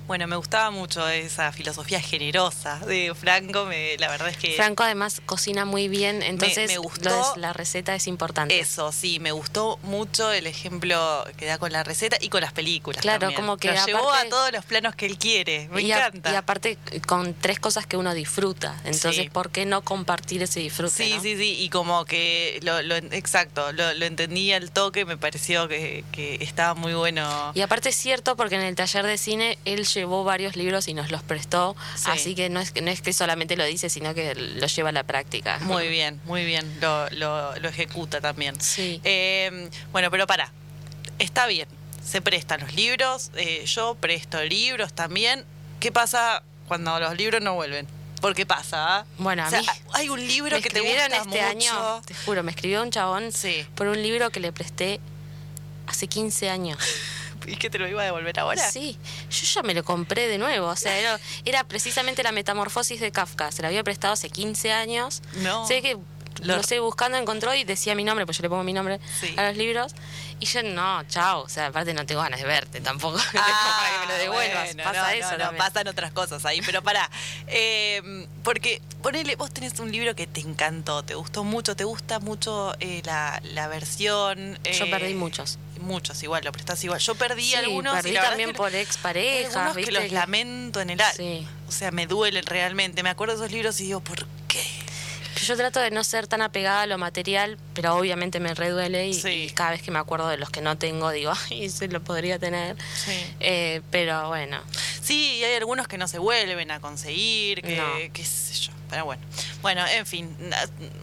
[0.10, 3.66] Bueno, me gustaba mucho esa filosofía generosa de Franco.
[3.66, 4.56] Me, la verdad es que.
[4.56, 8.60] Franco además cocina muy bien, entonces me, gustó, la receta es importante.
[8.60, 12.54] Eso, sí, me gustó mucho el ejemplo que da con la receta y con las
[12.54, 13.04] películas.
[13.04, 13.72] Claro, como que.
[13.72, 15.70] Lo llevó a todos los planos que él quiere.
[15.72, 16.32] Me encanta.
[16.32, 18.82] y aparte, con tres cosas que uno disfruta.
[18.86, 20.90] Entonces, ¿por qué no compartir ese disfrute?
[20.90, 21.58] Sí, sí, sí.
[21.60, 22.60] Y como que.
[22.64, 27.52] Lo, exacto, lo, lo entendí al toque, me pareció que, que estaba muy bueno.
[27.54, 30.94] Y aparte es cierto, porque en el taller de cine él llevó varios libros y
[30.94, 31.76] nos los prestó,
[32.06, 34.92] así que no es, no es que solamente lo dice, sino que lo lleva a
[34.92, 35.60] la práctica.
[35.62, 38.60] Muy bien, muy bien, lo, lo, ejecuta también.
[38.60, 39.02] Sí.
[39.04, 40.52] Eh, bueno, pero para,
[41.20, 41.68] está bien,
[42.04, 45.46] se prestan los libros, eh, yo presto libros también.
[45.80, 47.88] ¿Qué pasa cuando los libros no vuelven?
[48.20, 49.00] ¿Por qué pasa?
[49.00, 49.06] ¿ah?
[49.18, 52.82] Bueno, a mí hay un libro que te gusta este año, te juro, me escribió
[52.82, 53.30] un chabón
[53.76, 55.00] por un libro que le presté
[55.88, 56.78] hace 15 años.
[57.48, 58.70] ¿Y que te lo iba a devolver ahora?
[58.70, 58.98] Sí,
[59.30, 60.68] yo ya me lo compré de nuevo.
[60.68, 63.52] O sea, era, precisamente la metamorfosis de Kafka.
[63.52, 65.22] Se la había prestado hace 15 años.
[65.36, 65.68] No.
[65.68, 65.98] Sé que
[66.44, 69.00] lo, sé buscando, encontró y decía mi nombre, pues yo le pongo mi nombre
[69.36, 69.94] a los libros.
[70.40, 71.42] Y yo, no, chao.
[71.42, 73.20] O sea, aparte no tengo ganas de verte tampoco.
[73.42, 74.76] Ah, para que me lo devuelvas.
[74.76, 75.38] Pasa eso.
[75.38, 76.62] No, pasan otras cosas ahí.
[76.66, 77.10] Pero para,
[77.48, 82.20] eh, porque ponele, vos tenés un libro que te encantó, te gustó mucho, te gusta
[82.20, 84.60] mucho eh, la, la, versión.
[84.64, 87.00] yo perdí eh, muchos muchos igual, lo prestás igual.
[87.00, 87.94] Yo perdí algunos.
[87.96, 89.76] Perdí también por exparejas.
[89.76, 91.50] que los lamento en el alma.
[91.68, 93.04] O sea, me duelen realmente.
[93.04, 94.64] Me acuerdo de esos libros y digo, ¿por qué?
[95.46, 99.50] Yo trato de no ser tan apegada a lo material, pero obviamente me reduele y,
[99.52, 102.40] cada vez que me acuerdo de los que no tengo digo, ay, se lo podría
[102.40, 102.76] tener.
[103.40, 104.60] Eh, pero bueno.
[105.02, 108.79] Sí, y hay algunos que no se vuelven a conseguir, que qué sé yo.
[108.90, 109.22] Pero bueno,
[109.62, 110.36] bueno, en fin,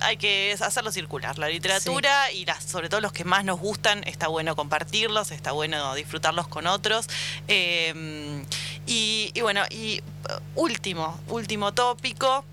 [0.01, 1.39] hay que hacerlo circular.
[1.39, 5.53] La literatura y las, sobre todo los que más nos gustan, está bueno compartirlos, está
[5.53, 7.07] bueno disfrutarlos con otros.
[7.49, 8.45] Em,
[8.87, 12.45] y, bueno, y uh, último, último tópico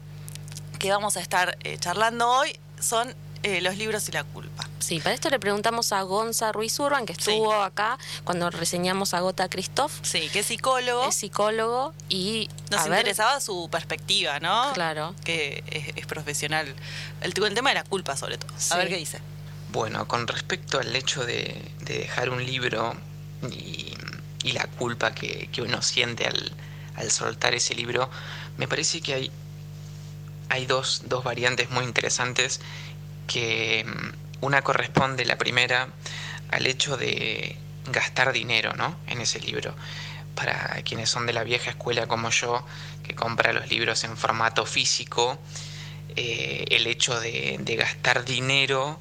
[0.80, 4.70] que vamos a estar eh, charlando hoy son eh, los libros y la culpa.
[4.80, 9.20] Sí, para esto le preguntamos a Gonza Ruiz Urban, que estuvo acá cuando reseñamos a
[9.20, 9.92] Gota Christoph.
[10.02, 11.10] Sí, que es psicólogo.
[11.10, 12.50] Es psicólogo y...
[12.72, 14.72] Nos interesaba su perspectiva, ¿no?
[14.74, 15.14] Claro.
[15.26, 15.64] Que
[15.96, 16.74] es, profesional.
[17.22, 18.52] El, el, tema de la culpa, sobre todo.
[18.72, 19.20] A ver qué dice.
[19.74, 22.96] Bueno, con respecto al hecho de, dejar un libro
[23.52, 23.94] y,
[24.54, 26.52] la culpa que, uno siente al,
[26.96, 28.10] al, soltar ese libro,
[28.58, 29.32] me parece que hay,
[30.50, 32.60] hay dos, dos variantes muy interesantes
[33.28, 33.86] que
[34.42, 35.88] una corresponde, la primera,
[36.52, 37.58] al hecho de
[37.92, 38.98] gastar dinero ¿no?
[39.08, 39.74] en ese libro.
[40.36, 42.66] Para quienes son de la vieja escuela como yo,
[43.04, 45.38] que compra los libros en formato físico,
[46.16, 49.00] eh, el hecho de, gastar dinero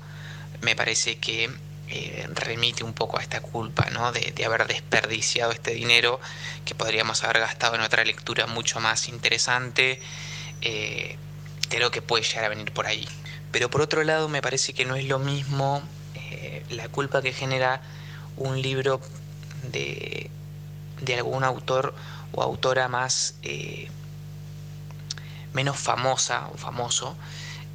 [0.63, 1.51] me parece que
[1.89, 4.13] eh, remite un poco a esta culpa, ¿no?
[4.13, 6.21] De, haber desperdiciado este dinero
[6.65, 10.01] que podríamos haber gastado en otra lectura mucho más interesante.
[10.61, 11.17] Eh,
[11.69, 13.09] creo que puede llegar a venir por ahí.
[13.53, 15.83] Pero por otro lado me parece que no es lo mismo
[16.15, 17.83] eh, la culpa que genera
[18.37, 19.01] un libro
[19.71, 20.31] de,
[21.03, 21.95] de algún autor
[22.33, 23.89] o autora más eh,
[25.53, 27.15] menos famosa o famoso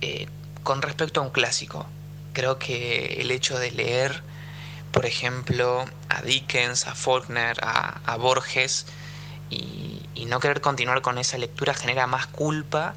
[0.02, 0.28] eh,
[0.64, 1.86] con respecto a un clásico.
[2.34, 4.24] Creo que el hecho de leer,
[4.92, 8.86] por ejemplo, a Dickens, a Faulkner, a, Borges,
[9.50, 12.96] y, y, no querer continuar con esa lectura genera más culpa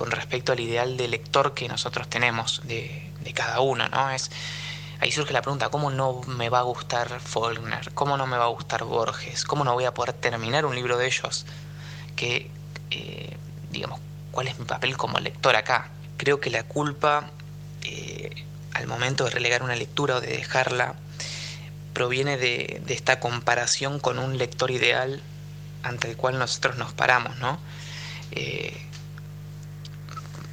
[0.00, 4.10] con respecto al ideal de lector que nosotros tenemos de, cada uno, ¿no?
[4.10, 4.30] Es,
[4.98, 7.92] ahí surge la pregunta, ¿cómo no me va a gustar Faulkner?
[7.92, 9.44] ¿Cómo no me va a gustar Borges?
[9.44, 11.44] ¿Cómo no voy a poder terminar un libro de ellos?
[12.16, 12.50] Que,
[12.90, 13.36] eh,
[13.70, 15.90] digamos, ¿cuál es mi papel como lector acá?
[16.16, 17.30] Creo que la culpa,
[17.82, 20.94] eh, al momento de relegar una lectura o de dejarla,
[21.92, 25.20] proviene de, esta comparación con un lector ideal
[25.82, 27.58] ante el cual nosotros nos paramos, ¿no?
[28.30, 28.86] Eh,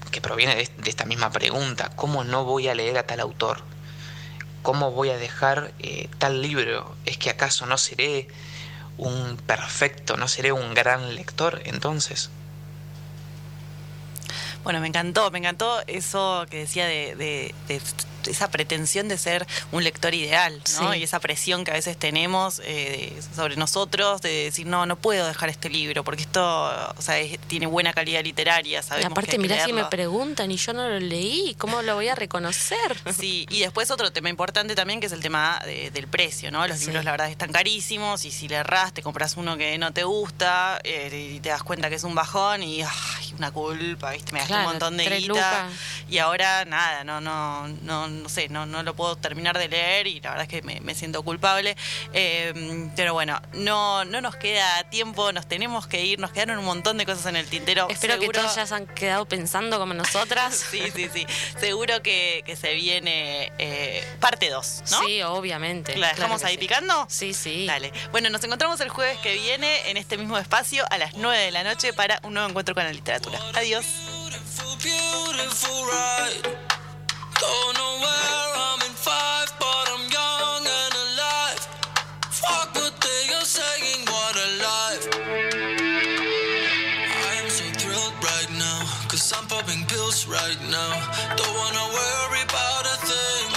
[0.09, 3.61] que proviene de, esta misma pregunta, ¿cómo no voy a leer a tal autor?
[4.61, 6.95] ¿Cómo voy a dejar eh, tal libro?
[7.05, 8.27] ¿Es que acaso no seré
[8.97, 12.29] un perfecto, no seré un gran lector entonces?
[14.63, 17.53] Bueno, me encantó, me encantó eso que decía de
[18.27, 20.93] esa pretensión de ser un lector ideal, ¿no?
[20.93, 25.25] Y esa presión que a veces tenemos eh, sobre nosotros de decir, no, no puedo
[25.25, 26.43] dejar este libro porque esto,
[26.95, 27.15] o sea,
[27.47, 31.55] tiene buena calidad literaria, sabemos Aparte, mirá si me preguntan y yo no lo leí,
[31.57, 32.77] ¿cómo lo voy a reconocer?
[33.17, 36.67] Sí, y después otro tema importante también que es el tema del precio, ¿no?
[36.67, 39.91] Los libros la verdad están carísimos y si le erras te compras uno que no
[39.91, 44.11] te gusta eh, y te das cuenta que es un bajón y ay, una culpa,
[44.11, 44.31] ¿viste?
[44.33, 45.69] Me gasté un montón de guita.
[46.09, 50.07] Y ahora nada, no, no, no, no sé, no, no lo puedo terminar de leer
[50.07, 51.75] y la verdad es que me, siento culpable.
[52.13, 56.65] Em, pero bueno, no, no nos queda tiempo, nos tenemos que ir, nos quedaron un
[56.65, 57.87] montón de cosas en el tintero.
[57.89, 60.55] Espero que todos ya se han quedado pensando como nosotras.
[60.71, 61.27] sí, sí, sí.
[61.59, 64.99] Seguro que, se viene eh, parte 2, ¿no?
[65.03, 65.95] Sí, obviamente.
[65.97, 67.05] ¿La dejamos ahí picando?
[67.09, 67.65] Sí, sí.
[67.65, 67.91] Dale.
[68.11, 71.51] Bueno, nos encontramos el jueves que viene en este mismo espacio a las 9 de
[71.51, 73.39] la noche para un nuevo encuentro con la literatura.
[73.53, 73.85] Adiós.
[77.41, 77.97] Right now.
[78.01, 81.61] Cause I'm in life, but I'm young and alive.
[82.31, 85.05] Fuck what they are saying, what a life!
[87.33, 90.93] I'm so thrilled right now, 'cause I'm popping bills right now.
[91.37, 93.49] Don't wanna worry about a thing.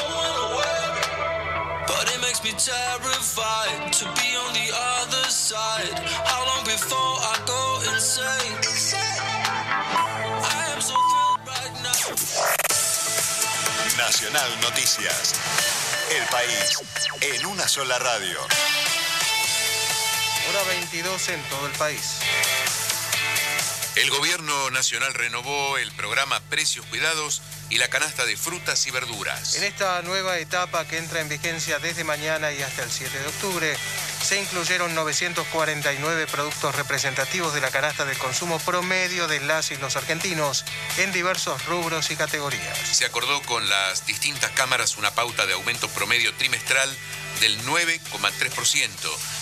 [1.88, 4.68] But it makes me terrified to be on the
[5.00, 5.94] other side.
[6.30, 7.36] How long before I
[14.00, 15.34] Nacional Noticias.
[16.10, 16.78] El país
[17.20, 18.40] en una sola radio.
[20.48, 22.20] Hora 22 en todo el país.
[23.96, 29.56] El gobierno nacional renovó el programa Precios Cuidados y la canasta de frutas y verduras.
[29.56, 33.26] En esta nueva etapa que entra en vigencia desde mañana y hasta el 7 de
[33.26, 33.76] octubre,
[34.22, 39.96] se incluyeron 949 productos representativos de la canasta de consumo promedio de las y los
[39.96, 40.64] argentinos
[40.98, 42.78] en diversos rubros y categorías.
[42.78, 46.94] Se acordó con las distintas cámaras una pauta de aumento promedio trimestral
[47.40, 48.88] del 9,3%.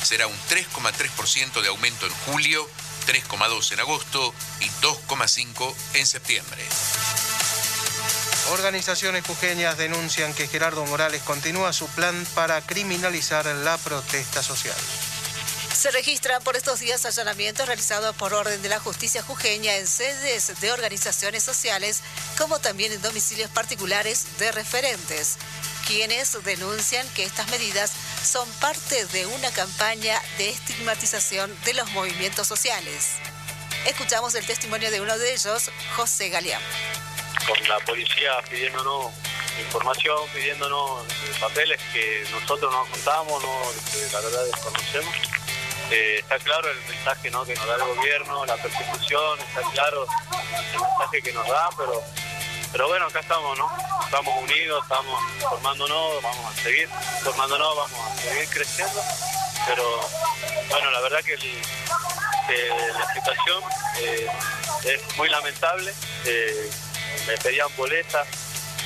[0.03, 2.68] Será un 3,3% de aumento en julio
[3.09, 6.62] 3,2 en agosto y 2,5 en septiembre.
[8.51, 14.76] Organizaciones jujeñas denuncian que Gerardo Morales continúa su plan para criminalizar la protesta social.
[15.74, 20.59] Se registran por estos días allanamientos realizados por orden de la justicia jujeña en sedes
[20.61, 22.01] de organizaciones sociales,
[22.38, 25.36] como también en domicilios particulares de referentes,
[25.86, 27.92] quienes denuncian que estas medidas
[28.24, 33.11] son parte de una campaña de estigmatización de los movimientos sociales.
[33.86, 36.62] Escuchamos el testimonio de uno de ellos, José Galeán.
[37.47, 39.12] Con la policía pidiéndonos
[39.61, 41.03] información, pidiéndonos
[41.41, 43.61] papeles que nosotros no contamos, no,
[44.12, 45.14] la verdad desconocemos.
[45.91, 47.45] Eh, está claro el mensaje ¿no?
[47.45, 50.07] que nos da el gobierno, la persecución, está claro
[50.74, 52.03] el mensaje que nos da, pero
[52.72, 53.70] pero bueno, acá estamos, ¿no?
[54.05, 56.89] Estamos unidos, estamos formándonos, vamos a seguir
[57.22, 59.01] formándonos, vamos a seguir creciendo.
[59.66, 60.01] Pero
[60.68, 63.62] bueno, la verdad que, la situación
[64.01, 64.26] eh,
[64.85, 65.93] es muy lamentable.
[67.29, 68.26] Me pedían boletas,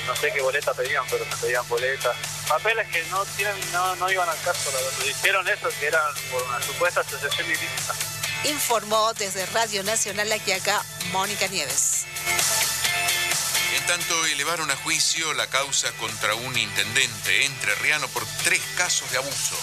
[0.05, 2.17] no sé qué boletas pedían, pero me pedían boletas.
[2.49, 6.43] Papeles que no tienen, no, no iban al caso, lo dijeron eso, que eran por
[6.43, 7.95] una supuesta asociación ilícita.
[8.45, 12.05] Informó desde Radio Nacional aquí acá Mónica Nieves.
[13.77, 19.19] En tanto, elevaron a juicio la causa contra un intendente entrerriano por tres casos de
[19.19, 19.57] abuso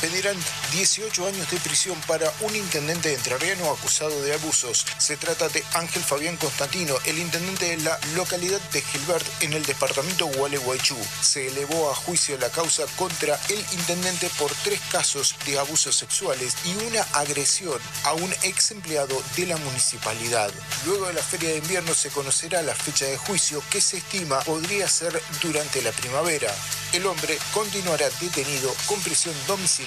[0.00, 0.36] pedirán
[0.72, 4.84] 18 años de prisión para un intendente entrerriano acusado de abusos.
[4.98, 9.64] Se trata de Ángel Fabián Constantino, el intendente de la localidad de Gilbert en el
[9.64, 10.96] departamento Gualeguaychú.
[11.22, 16.56] Se elevó a juicio la causa contra el intendente por tres casos de abusos sexuales
[16.64, 20.50] y una agresión a un ex empleado de la municipalidad.
[20.84, 24.40] Luego de la feria de invierno se conocerá la fecha de juicio que se estima
[24.40, 26.54] podría ser durante la primavera.
[26.92, 29.85] El hombre continuará detenido con prisión domiciliaria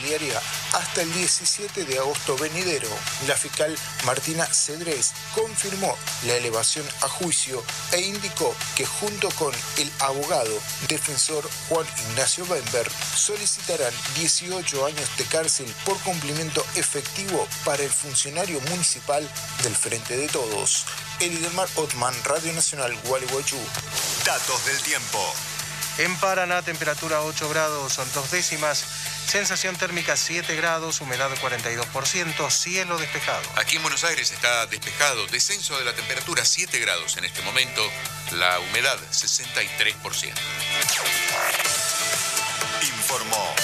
[0.74, 2.88] hasta el 17 de agosto venidero.
[3.28, 3.76] La fiscal
[4.06, 10.54] Martina Cedrés confirmó la elevación a juicio e indicó que junto con el abogado
[10.88, 18.60] defensor Juan Ignacio Bember solicitarán 18 años de cárcel por cumplimiento efectivo para el funcionario
[18.70, 19.28] municipal
[19.64, 20.86] del Frente de Todos.
[21.20, 23.58] Elidemar Otman, Radio Nacional Gualeguaychú.
[24.26, 25.34] Datos del tiempo.
[26.00, 28.86] En Paraná, temperatura 8 grados, son dos décimas.
[29.28, 33.41] Sensación térmica 7 grados, humedad 42%, cielo despejado.
[33.58, 37.82] Aquí en Buenos Aires está despejado, descenso de la temperatura 7 grados en este momento,
[38.32, 40.34] la humedad 63%.
[42.82, 43.56] Informó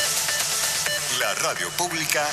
[1.19, 2.29] la radio pública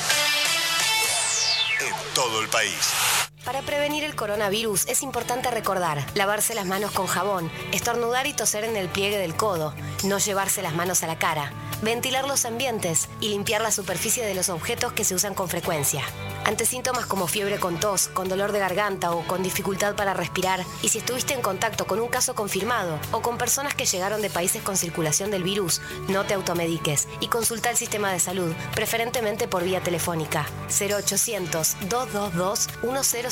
[1.78, 3.31] en todo el país.
[3.44, 8.62] Para prevenir el coronavirus es importante recordar lavarse las manos con jabón, estornudar y toser
[8.62, 9.74] en el pliegue del codo
[10.04, 14.34] no llevarse las manos a la cara, ventilar los ambientes y limpiar la superficie de
[14.34, 16.02] los objetos que se usan con frecuencia.
[16.44, 20.64] Ante síntomas como fiebre con tos, con dolor de garganta o con dificultad para respirar,
[20.82, 24.30] y si estuviste en contacto con un caso confirmado o con personas que llegaron de
[24.30, 29.46] países con circulación del virus, no te automediques y consulta el sistema de salud, preferentemente
[29.46, 30.46] por vía telefónica.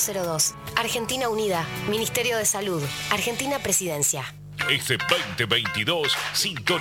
[0.08, 0.54] 0800-222-1002.
[0.76, 4.24] Argentina Unida, Ministerio de Salud, Argentina Presidencia.
[4.68, 4.98] Este
[5.36, 6.80] 2022 sintoniza